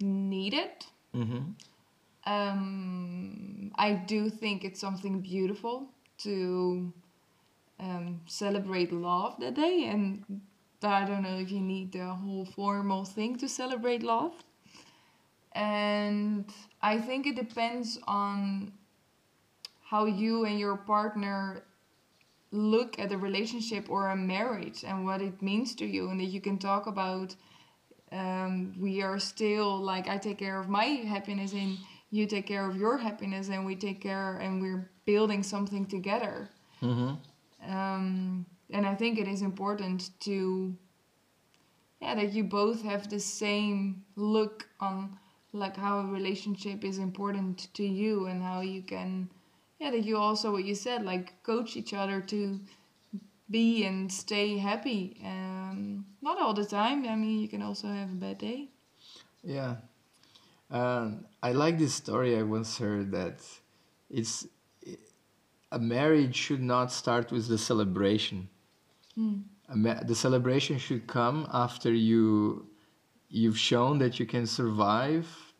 needed 0.00 0.70
mm-hmm. 1.14 1.42
um, 2.26 3.72
I 3.76 3.92
do 3.92 4.30
think 4.30 4.64
it's 4.64 4.80
something 4.80 5.20
beautiful 5.20 5.88
to 6.18 6.92
um, 7.80 8.20
celebrate 8.26 8.92
love 8.92 9.38
that 9.40 9.54
day, 9.54 9.88
and 9.88 10.40
I 10.82 11.04
don't 11.04 11.22
know 11.22 11.38
if 11.38 11.50
you 11.50 11.60
need 11.60 11.92
the 11.92 12.06
whole 12.06 12.44
formal 12.44 13.04
thing 13.04 13.36
to 13.38 13.48
celebrate 13.48 14.02
love. 14.02 14.32
And 15.52 16.52
I 16.82 16.98
think 16.98 17.26
it 17.26 17.36
depends 17.36 17.98
on 18.06 18.72
how 19.84 20.06
you 20.06 20.44
and 20.44 20.58
your 20.58 20.76
partner 20.76 21.62
look 22.54 22.98
at 22.98 23.12
a 23.12 23.18
relationship 23.18 23.90
or 23.90 24.08
a 24.08 24.16
marriage 24.16 24.84
and 24.84 25.04
what 25.04 25.20
it 25.20 25.42
means 25.42 25.74
to 25.76 25.84
you, 25.84 26.08
and 26.08 26.20
that 26.20 26.26
you 26.26 26.40
can 26.40 26.58
talk 26.58 26.86
about 26.86 27.34
um, 28.12 28.74
we 28.78 29.02
are 29.02 29.18
still 29.18 29.78
like 29.78 30.08
I 30.08 30.18
take 30.18 30.38
care 30.38 30.60
of 30.60 30.68
my 30.68 30.84
happiness 30.84 31.52
and 31.52 31.78
you 32.10 32.26
take 32.26 32.46
care 32.46 32.68
of 32.68 32.76
your 32.76 32.96
happiness 32.96 33.48
and 33.48 33.66
we 33.66 33.74
take 33.74 34.00
care 34.00 34.36
and 34.36 34.62
we're 34.62 34.88
building 35.04 35.42
something 35.42 35.84
together. 35.86 36.48
Mm-hmm. 36.80 37.72
Um, 37.72 38.46
and 38.70 38.86
I 38.86 38.94
think 38.94 39.18
it 39.18 39.26
is 39.26 39.42
important 39.42 40.10
to 40.20 40.76
yeah 42.00 42.14
that 42.14 42.32
you 42.32 42.44
both 42.44 42.82
have 42.82 43.08
the 43.08 43.20
same 43.20 44.04
look 44.16 44.68
on 44.80 45.18
like 45.52 45.76
how 45.76 46.00
a 46.00 46.06
relationship 46.06 46.84
is 46.84 46.98
important 46.98 47.68
to 47.74 47.84
you 47.84 48.26
and 48.26 48.42
how 48.42 48.60
you 48.60 48.82
can 48.82 49.28
yeah 49.84 49.90
that 49.90 50.04
you 50.04 50.16
also 50.16 50.52
what 50.52 50.64
you 50.64 50.74
said 50.74 51.04
like 51.04 51.42
coach 51.42 51.76
each 51.76 51.92
other 51.94 52.20
to 52.20 52.58
be 53.50 53.84
and 53.84 54.10
stay 54.10 54.56
happy 54.58 55.20
um, 55.24 56.06
not 56.22 56.40
all 56.40 56.54
the 56.54 56.64
time 56.64 57.06
i 57.06 57.14
mean 57.14 57.38
you 57.40 57.48
can 57.48 57.62
also 57.62 57.88
have 57.88 58.10
a 58.10 58.14
bad 58.26 58.38
day 58.38 58.68
Yeah. 59.44 59.76
Um, 60.70 61.26
I 61.42 61.52
like 61.52 61.78
this 61.78 61.94
story 61.94 62.36
I 62.38 62.42
once 62.42 62.78
heard 62.78 63.12
that 63.12 63.38
it's 64.10 64.46
a 65.72 65.78
marriage 65.78 66.34
should 66.36 66.62
not 66.62 66.92
start 66.92 67.30
with 67.32 67.48
the 67.48 67.58
celebration. 67.58 68.48
A 69.68 69.76
ma- 69.76 70.02
the 70.02 70.14
celebration 70.14 70.78
should 70.78 71.06
come 71.06 71.46
after 71.52 71.92
you 71.92 72.68
you've 73.28 73.58
shown 73.58 73.98
that 73.98 74.18
you 74.20 74.26
can 74.26 74.46
survive 74.46 75.53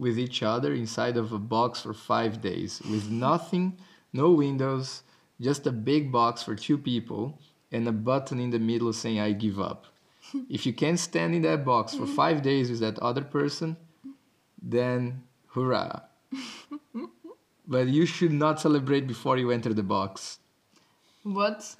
with 0.00 0.18
each 0.18 0.42
other 0.42 0.72
inside 0.72 1.18
of 1.18 1.30
a 1.30 1.38
box 1.38 1.82
for 1.82 1.92
five 1.92 2.40
days 2.40 2.80
with 2.90 3.10
nothing, 3.10 3.76
no 4.14 4.30
windows, 4.30 5.02
just 5.38 5.66
a 5.66 5.72
big 5.72 6.10
box 6.10 6.42
for 6.42 6.54
two 6.54 6.78
people 6.78 7.38
and 7.70 7.86
a 7.86 7.92
button 7.92 8.40
in 8.40 8.50
the 8.50 8.58
middle 8.58 8.92
saying 8.94 9.20
I 9.20 9.32
give 9.32 9.60
up. 9.60 9.84
if 10.48 10.64
you 10.64 10.72
can't 10.72 10.98
stand 10.98 11.34
in 11.34 11.42
that 11.42 11.66
box 11.66 11.94
for 11.94 12.06
five 12.06 12.40
days 12.40 12.70
with 12.70 12.80
that 12.80 12.98
other 13.00 13.22
person, 13.22 13.76
then 14.62 15.22
hurrah. 15.54 16.00
but 17.68 17.86
you 17.88 18.06
should 18.06 18.32
not 18.32 18.58
celebrate 18.58 19.06
before 19.06 19.36
you 19.36 19.50
enter 19.50 19.74
the 19.74 19.82
box. 19.82 20.38
what 21.22 21.76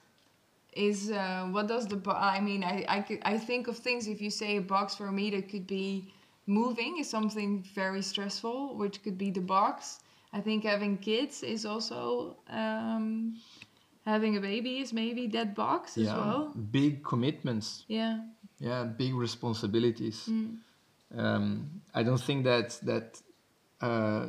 is 0.89 1.11
uh, 1.11 1.49
what 1.51 1.67
does 1.67 1.87
the 1.87 1.97
bo- 1.97 2.23
I 2.37 2.41
mean 2.41 2.63
I 2.63 2.85
I, 2.97 2.99
I 3.33 3.39
think 3.39 3.69
of 3.69 3.77
things 3.77 4.07
if 4.07 4.21
you 4.21 4.31
say 4.31 4.51
a 4.59 4.65
box 4.77 4.95
for 4.95 5.11
me 5.11 5.31
that 5.31 5.49
could 5.51 5.67
be 5.67 6.13
moving 6.51 6.99
is 6.99 7.09
something 7.09 7.63
very 7.75 8.03
stressful 8.03 8.77
which 8.77 9.03
could 9.03 9.17
be 9.17 9.31
the 9.31 9.41
box. 9.41 10.01
I 10.33 10.41
think 10.41 10.65
having 10.65 10.99
kids 10.99 11.43
is 11.43 11.65
also 11.65 12.37
um, 12.49 13.37
having 14.05 14.37
a 14.37 14.41
baby 14.41 14.79
is 14.79 14.93
maybe 14.93 15.27
that 15.29 15.55
box 15.55 15.97
as 15.97 16.07
well. 16.07 16.53
big 16.71 17.05
commitments. 17.05 17.85
Yeah. 17.89 18.21
Yeah 18.59 18.85
big 18.85 19.15
responsibilities. 19.15 20.29
Mm. 20.29 20.59
um, 21.23 21.45
i 21.99 22.03
don't 22.07 22.23
think 22.29 22.45
that 22.45 22.69
that 22.91 23.07
uh, 23.89 24.27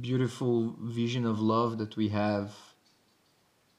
beautiful 0.00 0.74
vision 0.98 1.26
of 1.26 1.36
love 1.40 1.76
that 1.82 1.92
we 2.00 2.08
have 2.08 2.48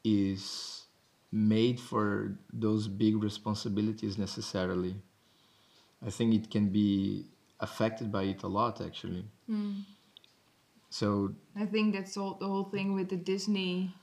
is 0.03 0.85
made 1.31 1.79
for 1.79 2.37
those 2.53 2.87
big 2.87 3.21
responsibilities 3.21 4.17
necessarily. 4.17 4.95
I 6.05 6.09
think 6.09 6.33
it 6.33 6.49
can 6.49 6.69
be 6.69 7.25
affected 7.59 8.11
by 8.11 8.23
it 8.23 8.43
a 8.43 8.47
lot 8.47 8.81
actually. 8.81 9.25
Mm. 9.49 9.83
so 10.89 11.33
I 11.55 11.65
think 11.65 11.93
that's 11.93 12.17
all 12.17 12.35
the 12.35 12.47
whole 12.47 12.65
thing 12.65 12.93
with 12.93 13.09
the 13.09 13.17
Disney 13.17 13.93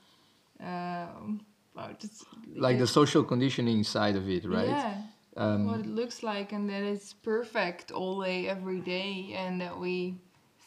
um, 0.61 1.45
about 1.75 2.05
it's, 2.05 2.25
like 2.57 2.79
the 2.79 2.87
social 2.87 3.25
conditioning 3.25 3.85
side 3.85 4.17
of 4.17 4.29
it 4.29 4.45
right? 4.45 4.69
Yeah. 4.69 4.95
Um, 5.35 5.67
what 5.67 5.81
it 5.81 5.87
looks 5.87 6.23
like 6.23 6.53
and 6.53 6.69
that 6.69 6.83
it's 6.83 7.15
perfect 7.15 7.91
all 7.91 8.23
day 8.23 8.49
every 8.49 8.81
day 8.81 9.35
and 9.35 9.61
that 9.61 9.79
we 9.79 10.17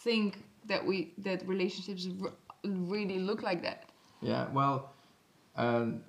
think 0.04 0.43
that 0.67 0.86
we 0.86 1.13
that 1.19 1.48
relationships 1.48 2.08
r- 2.21 2.34
really 2.63 3.19
look 3.19 3.43
like 3.43 3.62
that. 3.62 3.89
Yeah, 4.21 4.48
well, 4.52 4.93
um, 5.56 6.02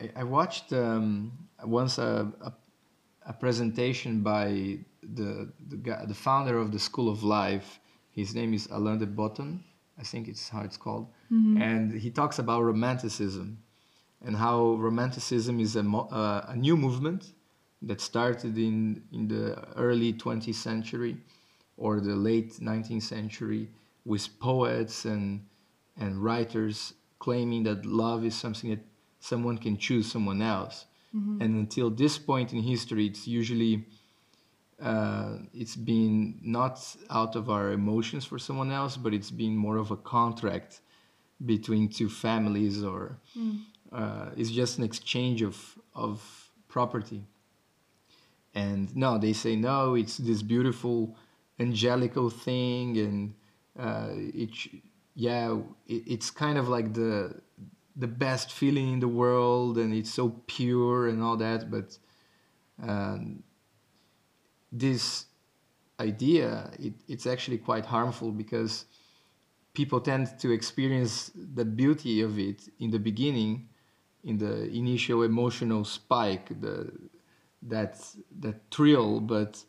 I, 0.00 0.10
I 0.16 0.24
watched 0.24 0.72
um, 0.72 1.32
once 1.64 1.98
a, 1.98 2.30
a, 2.42 2.52
a 3.28 3.32
presentation 3.32 4.22
by 4.22 4.78
the 5.02 5.52
the, 5.68 6.06
the 6.06 6.14
founder 6.14 6.58
of 6.58 6.72
the 6.72 6.78
School 6.78 7.08
of 7.08 7.22
Life. 7.22 7.78
His 8.10 8.34
name 8.34 8.52
is 8.54 8.66
Alain 8.72 8.98
de 8.98 9.06
Botton, 9.06 9.62
I 9.96 10.02
think 10.02 10.26
it's 10.28 10.48
how 10.48 10.62
it's 10.62 10.76
called, 10.76 11.06
and 11.62 11.92
he 11.92 12.10
talks 12.10 12.38
about 12.40 12.62
romanticism 12.62 13.58
and 14.24 14.36
how 14.36 14.74
romanticism 14.74 15.60
is 15.60 15.76
a, 15.76 15.82
mo- 15.82 16.08
uh, 16.10 16.46
a 16.48 16.56
new 16.56 16.76
movement 16.76 17.34
that 17.82 18.00
started 18.00 18.58
in 18.58 19.02
in 19.12 19.28
the 19.28 19.44
early 19.76 20.12
20th 20.12 20.54
century 20.54 21.16
or 21.76 22.00
the 22.00 22.16
late 22.16 22.52
19th 22.60 23.02
century 23.02 23.68
with 24.04 24.24
poets 24.40 25.04
and 25.04 25.46
and 25.96 26.16
writers 26.24 26.94
claiming 27.20 27.62
that 27.64 27.84
love 27.86 28.24
is 28.24 28.34
something 28.34 28.70
that 28.70 28.84
someone 29.20 29.58
can 29.58 29.76
choose 29.76 30.10
someone 30.10 30.42
else 30.42 30.86
and 31.40 31.56
until 31.56 31.90
this 31.90 32.18
point 32.18 32.52
in 32.52 32.62
history 32.62 33.06
it's 33.06 33.26
usually 33.26 33.84
uh, 34.80 35.38
it's 35.52 35.74
been 35.74 36.38
not 36.42 36.78
out 37.10 37.34
of 37.34 37.50
our 37.50 37.72
emotions 37.72 38.24
for 38.24 38.38
someone 38.38 38.70
else 38.70 38.96
but 38.96 39.12
it's 39.14 39.30
been 39.30 39.56
more 39.56 39.76
of 39.76 39.90
a 39.90 39.96
contract 39.96 40.80
between 41.44 41.88
two 41.88 42.08
families 42.08 42.82
or 42.84 43.18
uh, 43.92 44.30
it's 44.36 44.50
just 44.50 44.78
an 44.78 44.84
exchange 44.84 45.42
of 45.42 45.78
of 45.94 46.50
property. 46.68 47.24
And 48.54 48.94
no 48.96 49.18
they 49.18 49.32
say 49.32 49.56
no 49.56 49.94
it's 49.94 50.16
this 50.18 50.42
beautiful 50.42 51.16
angelical 51.58 52.30
thing 52.30 52.98
and 52.98 53.34
uh, 53.78 54.10
it 54.14 54.50
yeah 55.14 55.58
it, 55.86 56.02
it's 56.06 56.30
kind 56.30 56.58
of 56.58 56.68
like 56.68 56.94
the 56.94 57.40
the 57.98 58.06
best 58.06 58.52
feeling 58.52 58.94
in 58.94 59.00
the 59.00 59.08
world 59.08 59.76
and 59.76 59.92
it's 59.92 60.12
so 60.12 60.30
pure 60.46 61.08
and 61.08 61.22
all 61.22 61.36
that 61.36 61.70
but 61.70 61.98
um, 62.82 63.42
this 64.72 65.26
idea 66.00 66.70
it, 66.78 66.94
it's 67.08 67.26
actually 67.26 67.58
quite 67.58 67.84
harmful 67.84 68.30
because 68.30 68.86
people 69.74 70.00
tend 70.00 70.38
to 70.38 70.50
experience 70.50 71.30
the 71.34 71.64
beauty 71.64 72.20
of 72.20 72.38
it 72.38 72.68
in 72.78 72.90
the 72.90 72.98
beginning 72.98 73.68
in 74.24 74.38
the 74.38 74.68
initial 74.70 75.22
emotional 75.22 75.84
spike 75.84 76.48
the 76.60 76.90
that 77.62 78.00
that 78.40 78.60
thrill 78.70 79.20
but 79.20 79.64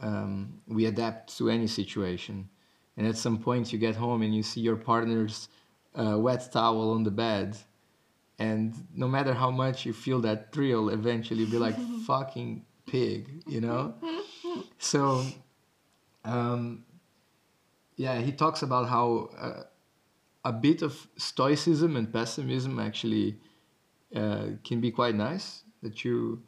um, 0.00 0.60
we 0.66 0.86
adapt 0.86 1.36
to 1.38 1.50
any 1.50 1.66
situation. 1.66 2.48
And 2.96 3.06
at 3.06 3.16
some 3.16 3.38
point 3.38 3.72
you 3.72 3.78
get 3.78 3.96
home 3.96 4.22
and 4.22 4.34
you 4.34 4.42
see 4.42 4.60
your 4.60 4.76
partner's 4.76 5.48
uh, 5.94 6.18
wet 6.18 6.50
towel 6.52 6.92
on 6.92 7.04
the 7.04 7.10
bed 7.10 7.56
and 8.38 8.74
no 8.94 9.06
matter 9.06 9.32
how 9.32 9.50
much 9.50 9.86
you 9.86 9.92
feel 9.92 10.20
that 10.20 10.52
thrill 10.52 10.88
eventually 10.88 11.40
you'll 11.40 11.50
be 11.50 11.58
like 11.58 11.76
fucking 12.06 12.64
pig 12.86 13.42
you 13.46 13.60
know? 13.60 13.94
So 14.78 15.24
um, 16.24 16.84
yeah 17.96 18.20
he 18.20 18.32
talks 18.32 18.62
about 18.62 18.88
how 18.88 19.30
uh, 19.38 19.62
a 20.44 20.52
bit 20.52 20.82
of 20.82 21.06
stoicism 21.16 21.96
and 21.96 22.12
pessimism 22.12 22.78
actually 22.78 23.36
uh, 24.14 24.46
can 24.64 24.80
be 24.80 24.90
quite 24.90 25.14
nice 25.14 25.62
that 25.82 26.04
you 26.04 26.42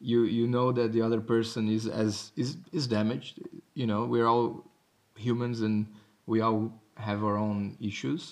you 0.00 0.24
you 0.24 0.46
know 0.46 0.72
that 0.72 0.92
the 0.92 1.02
other 1.02 1.20
person 1.20 1.68
is 1.68 1.86
as 1.86 2.32
is 2.36 2.56
is 2.72 2.86
damaged 2.86 3.40
you 3.74 3.86
know? 3.86 4.04
We're 4.04 4.26
all 4.26 4.64
humans 5.16 5.62
and 5.62 5.86
we 6.26 6.40
all 6.40 6.79
have 7.00 7.22
our 7.24 7.36
own 7.36 7.76
issues. 7.80 8.22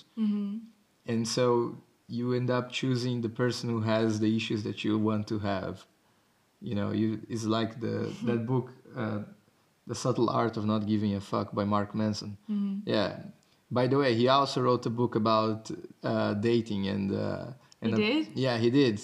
And 1.11 1.27
so 1.27 1.77
you 2.07 2.33
end 2.33 2.49
up 2.49 2.71
choosing 2.71 3.21
the 3.21 3.29
person 3.29 3.69
who 3.69 3.81
has 3.81 4.19
the 4.19 4.35
issues 4.35 4.63
that 4.63 4.83
you 4.83 4.97
want 4.97 5.27
to 5.27 5.39
have. 5.39 5.85
You 6.61 6.75
know 6.75 6.91
you 6.91 7.21
it's 7.29 7.45
like 7.45 7.79
the 7.79 7.95
that 8.27 8.45
book 8.45 8.67
uh, 8.97 9.19
the 9.87 9.95
subtle 9.95 10.29
art 10.29 10.57
of 10.57 10.65
not 10.65 10.85
giving 10.85 11.15
a 11.15 11.21
fuck 11.21 11.53
by 11.53 11.63
mark 11.65 11.95
manson. 11.95 12.37
Yeah. 12.85 13.11
By 13.71 13.85
the 13.87 13.97
way 13.97 14.11
he 14.15 14.27
also 14.27 14.61
wrote 14.61 14.85
a 14.85 14.89
book 15.01 15.13
about 15.15 15.69
uh, 16.03 16.33
dating 16.33 16.87
and 16.87 17.11
uh, 17.13 17.45
and 17.81 17.95
He 17.97 18.03
a- 18.03 18.05
did? 18.13 18.27
yeah 18.45 18.57
he 18.57 18.69
did 18.69 18.95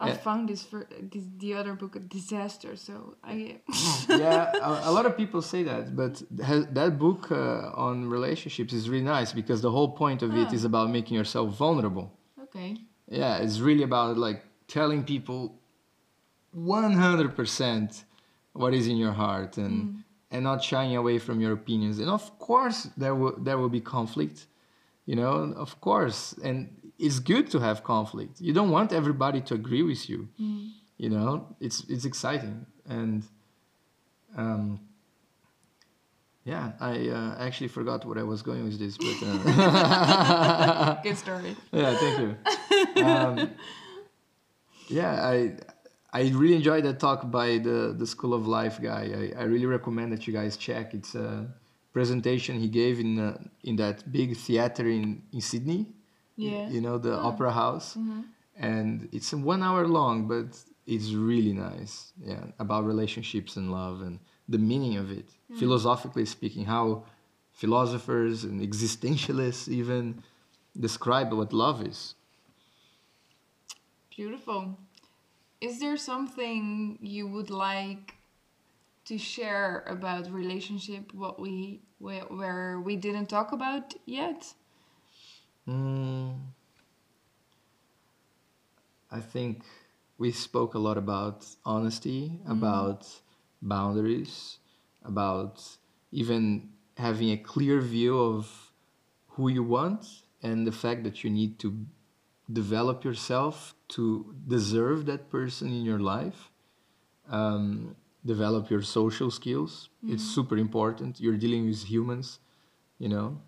I 0.00 0.08
Yeah. 0.08 0.14
found 0.28 0.48
this 0.48 0.62
for 0.62 0.80
this, 1.12 1.24
the 1.44 1.54
other 1.60 1.74
book 1.74 1.96
a 1.96 1.98
disaster 2.18 2.76
so 2.76 2.94
I 3.32 3.34
yeah, 4.24 4.52
a, 4.68 4.90
a 4.90 4.92
lot 4.96 5.06
of 5.06 5.16
people 5.16 5.40
say 5.42 5.62
that, 5.64 5.84
but 5.96 6.22
ha- 6.50 6.68
that 6.78 6.98
book 6.98 7.22
uh, 7.32 7.86
on 7.86 7.94
relationships 8.16 8.72
is 8.72 8.88
really 8.88 9.04
nice 9.18 9.32
because 9.32 9.60
the 9.60 9.70
whole 9.76 9.90
point 10.02 10.22
of 10.22 10.30
it 10.42 10.48
Ah. 10.50 10.54
is 10.58 10.64
about 10.64 10.86
making 10.98 11.14
yourself 11.20 11.48
vulnerable. 11.64 12.06
okay 12.46 12.70
Yeah, 13.22 13.42
it's 13.44 13.58
really 13.68 13.84
about 13.92 14.16
like 14.26 14.40
telling 14.76 15.02
people 15.04 15.40
100% 16.54 18.04
what 18.52 18.74
is 18.74 18.86
in 18.86 18.96
your 18.96 19.12
heart 19.12 19.56
and 19.58 20.04
and 20.30 20.44
not 20.44 20.62
shying 20.62 20.94
away 20.96 21.18
from 21.18 21.40
your 21.40 21.52
opinions. 21.52 21.98
And 21.98 22.10
of 22.10 22.38
course, 22.38 22.78
there 22.96 23.14
will 23.14 23.34
there 23.46 23.56
will 23.60 23.70
be 23.78 23.80
conflict, 23.80 24.46
you 25.06 25.16
know, 25.20 25.52
of 25.56 25.80
course, 25.80 26.34
and 26.48 26.58
it's 26.98 27.18
good 27.18 27.50
to 27.50 27.58
have 27.60 27.84
conflict. 27.84 28.40
You 28.40 28.52
don't 28.52 28.70
want 28.70 28.92
everybody 28.92 29.40
to 29.42 29.54
agree 29.54 29.82
with 29.82 30.08
you, 30.10 30.28
you 30.96 31.08
know. 31.10 31.56
It's 31.60 31.84
it's 31.88 32.04
exciting 32.04 32.66
and. 32.86 33.24
Um, 34.36 34.80
yeah, 36.44 36.72
I 36.80 37.08
uh, 37.08 37.34
actually 37.38 37.68
forgot 37.68 38.06
what 38.06 38.16
I 38.16 38.22
was 38.22 38.40
going 38.40 38.64
with 38.64 38.78
this, 38.78 38.96
but 38.96 39.16
uh, 39.22 40.94
good 41.02 41.18
story 41.18 41.54
yeah, 41.72 41.94
thank 41.96 42.18
you. 42.18 43.02
Um, 43.04 43.50
yeah, 44.88 45.26
I 45.26 45.56
I 46.12 46.22
really 46.30 46.54
enjoyed 46.54 46.84
that 46.84 47.00
talk 47.00 47.30
by 47.30 47.58
the 47.58 47.94
the 47.98 48.06
School 48.06 48.32
of 48.32 48.46
Life 48.46 48.80
guy. 48.80 49.32
I, 49.36 49.42
I 49.42 49.44
really 49.44 49.66
recommend 49.66 50.12
that 50.12 50.26
you 50.26 50.32
guys 50.32 50.56
check. 50.56 50.94
It's 50.94 51.14
a 51.14 51.48
presentation 51.92 52.58
he 52.58 52.68
gave 52.68 52.98
in 52.98 53.18
uh, 53.18 53.36
in 53.62 53.76
that 53.76 54.10
big 54.10 54.36
theater 54.36 54.86
in 54.88 55.22
in 55.32 55.40
Sydney. 55.42 55.86
Yeah 56.38 56.68
You 56.68 56.80
know 56.80 56.96
the 56.98 57.14
Opera 57.14 57.52
House, 57.52 57.96
mm-hmm. 57.96 58.22
and 58.56 59.08
it's 59.12 59.32
one 59.32 59.62
hour 59.62 59.86
long, 59.86 60.28
but 60.28 60.46
it's 60.86 61.12
really 61.12 61.52
nice. 61.52 62.12
Yeah, 62.30 62.44
about 62.58 62.86
relationships 62.86 63.56
and 63.56 63.70
love 63.70 64.00
and 64.02 64.20
the 64.48 64.58
meaning 64.58 64.96
of 64.96 65.10
it, 65.10 65.28
mm. 65.52 65.58
philosophically 65.58 66.24
speaking, 66.24 66.64
how 66.64 67.04
philosophers 67.52 68.44
and 68.44 68.60
existentialists 68.60 69.68
even 69.68 70.22
describe 70.78 71.32
what 71.32 71.52
love 71.52 71.86
is. 71.86 72.14
Beautiful. 74.16 74.78
Is 75.60 75.80
there 75.80 75.96
something 75.96 76.98
you 77.02 77.26
would 77.26 77.50
like 77.50 78.14
to 79.06 79.18
share 79.18 79.84
about 79.86 80.30
relationship 80.30 81.12
what 81.12 81.40
we 81.40 81.80
where, 81.98 82.22
where 82.40 82.80
we 82.80 82.94
didn't 82.96 83.26
talk 83.26 83.52
about 83.52 83.94
yet? 84.06 84.54
Mm, 85.68 86.54
I 89.10 89.20
think 89.20 89.64
we 90.18 90.32
spoke 90.32 90.74
a 90.74 90.78
lot 90.78 90.98
about 90.98 91.46
honesty, 91.64 92.40
about 92.46 93.06
boundaries, 93.62 94.58
about 95.04 95.62
even 96.10 96.70
having 96.96 97.30
a 97.30 97.36
clear 97.36 97.80
view 97.80 98.18
of 98.18 98.72
who 99.28 99.48
you 99.48 99.62
want 99.62 100.06
and 100.42 100.66
the 100.66 100.72
fact 100.72 101.04
that 101.04 101.22
you 101.24 101.30
need 101.30 101.58
to 101.60 101.86
develop 102.52 103.04
yourself 103.04 103.74
to 103.88 104.34
deserve 104.46 105.06
that 105.06 105.30
person 105.30 105.68
in 105.68 105.82
your 105.84 105.98
life. 105.98 106.50
Um, 107.30 107.96
develop 108.24 108.70
your 108.70 108.82
social 108.82 109.30
skills. 109.30 109.90
It's 110.06 110.24
super 110.24 110.56
important. 110.58 111.20
You're 111.20 111.36
dealing 111.36 111.66
with 111.66 111.84
humans, 111.84 112.40
you 112.98 113.08
know. 113.08 113.40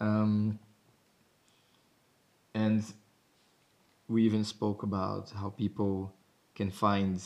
Um, 0.00 0.58
and 2.56 2.82
we 4.08 4.24
even 4.24 4.44
spoke 4.44 4.82
about 4.82 5.30
how 5.40 5.50
people 5.50 6.14
can 6.54 6.70
find 6.70 7.22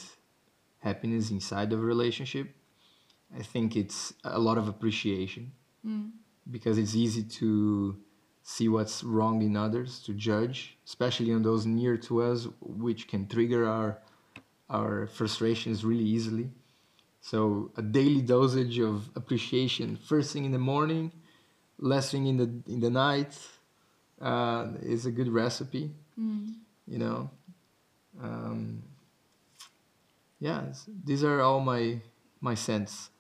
happiness 0.81 1.31
inside 1.31 1.73
of 1.73 1.79
a 1.79 1.89
relationship. 1.95 2.47
I 3.39 3.43
think 3.43 3.77
it's 3.77 4.13
a 4.25 4.41
lot 4.41 4.59
of 4.59 4.67
appreciation 4.67 5.53
hmm. 5.85 6.07
because 6.51 6.77
it's 6.79 6.97
easy 6.97 7.23
to 7.41 7.97
see 8.43 8.69
what's 8.69 9.05
wrong 9.05 9.43
in 9.43 9.57
others, 9.57 10.01
to 10.07 10.13
judge, 10.15 10.77
especially 10.85 11.33
on 11.33 11.43
those 11.43 11.65
near 11.65 11.97
to 12.09 12.23
us, 12.23 12.49
which 12.61 13.07
can 13.07 13.29
trigger 13.29 13.63
our 13.69 13.91
our 14.79 15.07
frustrations 15.19 15.85
really 15.85 16.09
easily. 16.17 16.49
So 17.21 17.71
a 17.77 17.83
daily 17.83 18.23
dosage 18.23 18.79
of 18.79 19.11
appreciation, 19.21 19.97
first 19.97 20.33
thing 20.33 20.45
in 20.45 20.53
the 20.53 20.65
morning, 20.73 21.13
last 21.79 22.11
thing 22.13 22.27
in 22.27 22.37
the 22.43 22.49
in 22.73 22.81
the 22.81 22.91
night, 22.91 23.33
uh, 24.21 24.69
is 24.83 25.07
a 25.07 25.11
good 25.11 25.29
recipe. 25.29 25.91
You 26.87 26.99
know, 26.99 27.31
um, 28.23 28.83
yeah, 30.41 30.65
these 31.05 31.23
are 31.25 31.41
all 31.41 31.61
my 31.61 32.01
my 32.41 32.55
sense. 32.55 33.11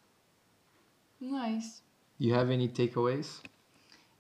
Nice. 1.20 1.82
You 2.18 2.34
have 2.34 2.50
any 2.50 2.68
takeaways? 2.68 3.40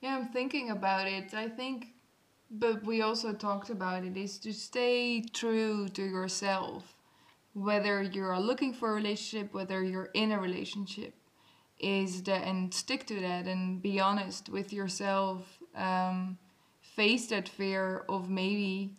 Yeah, 0.00 0.16
I'm 0.16 0.28
thinking 0.28 0.70
about 0.70 1.06
it. 1.06 1.34
I 1.34 1.48
think, 1.48 1.88
but 2.50 2.84
we 2.84 3.02
also 3.02 3.32
talked 3.32 3.70
about 3.70 4.04
it, 4.04 4.16
is 4.16 4.38
to 4.38 4.52
stay 4.52 5.22
true 5.22 5.88
to 5.88 6.02
yourself. 6.02 6.94
Whether 7.52 8.02
you're 8.02 8.38
looking 8.38 8.72
for 8.72 8.90
a 8.90 8.94
relationship, 8.94 9.52
whether 9.52 9.82
you're 9.82 10.10
in 10.14 10.32
a 10.32 10.38
relationship, 10.38 11.14
is 11.78 12.22
that, 12.22 12.46
and 12.46 12.72
stick 12.72 13.06
to 13.06 13.20
that 13.20 13.46
and 13.46 13.82
be 13.82 13.98
honest 13.98 14.48
with 14.48 14.72
yourself. 14.72 15.58
Um, 15.74 16.38
face 16.96 17.26
that 17.28 17.48
fear 17.48 18.04
of 18.08 18.28
maybe 18.28 18.90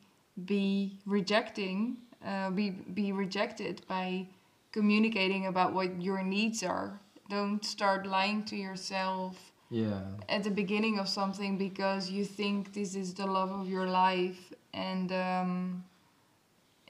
be 0.45 0.99
rejecting, 1.05 1.97
uh, 2.25 2.49
be, 2.49 2.71
be 2.71 3.11
rejected 3.11 3.81
by 3.87 4.25
communicating 4.71 5.47
about 5.47 5.73
what 5.73 6.01
your 6.01 6.23
needs 6.23 6.63
are. 6.63 6.99
Don't 7.29 7.63
start 7.63 8.05
lying 8.05 8.43
to 8.45 8.55
yourself 8.55 9.51
Yeah, 9.69 10.01
at 10.27 10.43
the 10.43 10.51
beginning 10.51 10.99
of 10.99 11.07
something 11.07 11.57
because 11.57 12.09
you 12.09 12.25
think 12.25 12.73
this 12.73 12.95
is 12.95 13.13
the 13.13 13.25
love 13.25 13.51
of 13.51 13.67
your 13.69 13.87
life 13.87 14.53
and 14.73 15.11
um, 15.11 15.83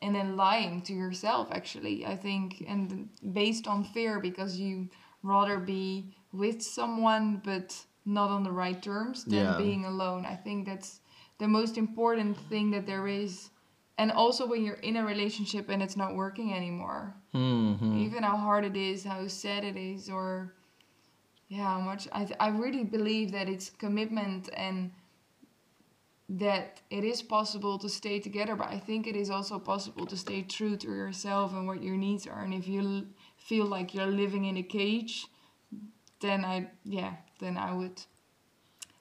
and 0.02 0.16
then 0.16 0.36
lying 0.36 0.82
to 0.82 0.94
yourself 0.94 1.48
actually 1.52 2.06
I 2.06 2.16
think 2.16 2.64
and 2.68 3.10
based 3.34 3.68
on 3.68 3.84
fear 3.84 4.20
because 4.20 4.58
you 4.58 4.90
rather 5.24 5.60
be 5.60 6.06
with 6.34 6.62
someone 6.62 7.42
but 7.44 7.86
not 8.06 8.30
on 8.30 8.44
the 8.44 8.52
right 8.52 8.82
terms 8.82 9.24
than 9.26 9.34
Yeah. 9.34 9.58
being 9.58 9.86
alone 9.86 10.26
I 10.26 10.36
think 10.36 10.66
that's 10.66 11.02
the 11.38 11.48
most 11.48 11.78
important 11.78 12.38
thing 12.50 12.72
that 12.72 12.86
there 12.86 13.08
is 13.08 13.50
and 13.98 14.12
also 14.12 14.48
when 14.48 14.64
you're 14.64 14.76
in 14.90 14.98
a 14.98 15.06
relationship 15.06 15.70
and 15.70 15.82
it's 15.84 15.98
not 15.98 16.16
working 16.16 16.54
anymore 16.54 17.16
hmm 17.34 17.98
even 17.98 18.24
how 18.24 18.38
hard 18.38 18.64
it 18.66 18.76
is, 18.78 19.04
how 19.04 19.28
sad 19.28 19.64
it 19.64 19.76
is, 19.76 20.10
or 20.10 20.54
yeah, 21.50 21.66
how 21.66 21.82
much 21.82 22.08
I 22.12 22.28
I 22.40 22.48
really 22.50 22.84
believe 22.84 23.32
that 23.34 23.50
it's 23.50 23.70
commitment 23.70 24.50
and 24.56 24.92
that 26.30 26.82
it 26.90 27.04
is 27.04 27.22
possible 27.22 27.78
to 27.80 27.90
stay 27.90 28.20
together. 28.20 28.56
But 28.56 28.70
I 28.70 28.80
think 28.80 29.08
it 29.08 29.16
is 29.16 29.30
also 29.30 29.60
possible 29.60 30.06
to 30.06 30.16
stay 30.18 30.42
true 30.44 30.78
to 30.78 30.88
yourself 30.88 31.52
and 31.54 31.68
what 31.68 31.84
your 31.84 31.98
needs 31.98 32.26
are. 32.28 32.42
And 32.42 32.54
if 32.54 32.68
you 32.68 32.82
l- 32.82 33.06
feel 33.38 33.66
like 33.66 33.94
you're 33.94 34.06
living 34.08 34.46
in 34.46 34.58
a 34.58 34.64
cage, 34.64 35.28
then 36.22 36.46
I 36.46 36.70
yeah, 36.86 37.14
then 37.42 37.58
I 37.58 37.74
would. 37.74 38.02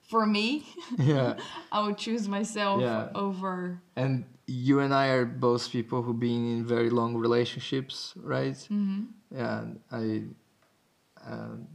For 0.09 0.25
me, 0.25 0.65
yeah. 0.97 1.35
I 1.71 1.79
would 1.85 1.97
choose 1.97 2.27
myself 2.27 2.81
Yeah. 2.81 3.07
over. 3.15 3.81
And 3.95 4.25
you 4.45 4.79
and 4.81 4.93
I 4.93 5.07
are 5.15 5.25
both 5.25 5.71
people 5.71 6.01
who've 6.01 6.19
been 6.19 6.45
in 6.57 6.65
very 6.65 6.89
long 6.89 7.15
relationships, 7.15 8.13
right? 8.17 8.57
hmm 8.67 9.03
Yeah, 9.33 9.61
and 9.61 9.79
I, 9.89 10.03
um, 11.31 11.67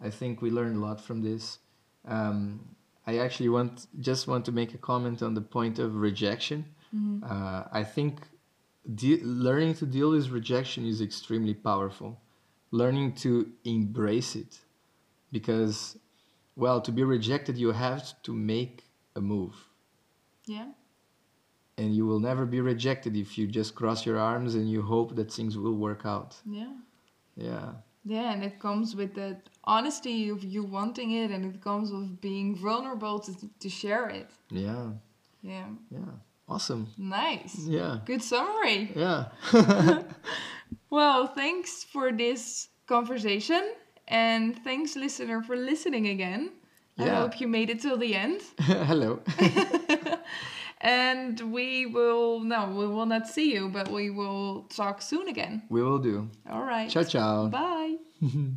I 0.00 0.10
think 0.10 0.42
we 0.42 0.50
learned 0.50 0.76
a 0.76 0.80
lot 0.80 1.00
from 1.00 1.22
this. 1.22 1.58
Um, 2.06 2.60
I 3.06 3.18
actually 3.18 3.48
want 3.48 3.86
just 4.00 4.28
want 4.28 4.44
to 4.46 4.52
make 4.52 4.74
a 4.74 4.78
comment 4.78 5.22
on 5.22 5.32
the 5.34 5.40
point 5.40 5.78
of 5.78 5.96
rejection. 5.96 6.64
Uh, 7.22 7.64
I 7.80 7.84
think 7.84 8.14
de- 8.94 9.22
learning 9.22 9.74
to 9.80 9.86
deal 9.86 10.10
with 10.12 10.30
rejection 10.30 10.86
is 10.86 11.00
extremely 11.00 11.54
powerful. 11.54 12.20
Learning 12.70 13.12
to 13.24 13.52
embrace 13.64 14.34
it, 14.34 14.60
because, 15.32 15.98
well, 16.56 16.80
to 16.80 16.92
be 16.92 17.04
rejected, 17.04 17.56
you 17.58 17.72
have 17.72 18.20
to 18.22 18.32
make 18.32 18.84
a 19.14 19.20
move 19.20 19.54
Yeah. 20.46 20.68
and 21.78 21.94
you 21.94 22.06
will 22.06 22.20
never 22.20 22.46
be 22.46 22.60
rejected 22.60 23.16
if 23.16 23.36
you 23.38 23.46
just 23.46 23.74
cross 23.74 24.06
your 24.06 24.18
arms 24.18 24.54
and 24.54 24.70
you 24.70 24.82
hope 24.82 25.16
that 25.16 25.32
things 25.32 25.56
will 25.58 25.74
work 25.76 26.02
out. 26.04 26.36
Yeah. 26.48 26.74
Yeah. 27.36 27.72
Yeah, 28.04 28.32
and 28.32 28.44
it 28.44 28.60
comes 28.60 28.94
with 28.94 29.14
that 29.14 29.48
honesty 29.64 30.28
of 30.28 30.44
you 30.44 30.62
wanting 30.62 31.10
it, 31.10 31.32
and 31.32 31.44
it 31.44 31.60
comes 31.60 31.90
with 31.90 32.20
being 32.20 32.54
vulnerable 32.54 33.18
to, 33.18 33.32
to 33.58 33.68
share 33.68 34.08
it. 34.08 34.30
Yeah. 34.48 34.92
Yeah, 35.42 35.66
Yeah. 35.90 36.12
Awesome. 36.48 36.86
nice. 36.96 37.56
Yeah. 37.66 37.98
Good 38.04 38.22
summary. 38.22 38.92
Yeah. 38.94 39.24
Well, 40.90 41.26
thanks 41.26 41.82
for 41.84 42.12
this 42.12 42.68
conversation, 42.86 43.62
and 44.08 44.56
thanks, 44.64 44.96
listener, 44.96 45.42
for 45.42 45.56
listening 45.56 46.08
again. 46.08 46.50
I 46.98 47.08
hope 47.08 47.40
you 47.40 47.48
made 47.48 47.68
it 47.68 47.80
till 47.80 47.98
the 47.98 48.14
end. 48.14 48.40
Hello. 48.60 49.20
And 50.80 51.40
we 51.52 51.86
will, 51.86 52.40
no, 52.40 52.68
we 52.68 52.86
will 52.86 53.06
not 53.06 53.26
see 53.26 53.52
you, 53.52 53.68
but 53.68 53.90
we 53.90 54.10
will 54.10 54.64
talk 54.68 55.00
soon 55.02 55.26
again. 55.26 55.62
we 55.68 55.82
will 55.82 55.98
do. 55.98 56.28
All 56.48 56.62
right. 56.62 56.88
Ciao, 56.90 57.02
ciao. 57.02 57.48
Bye. 57.48 57.96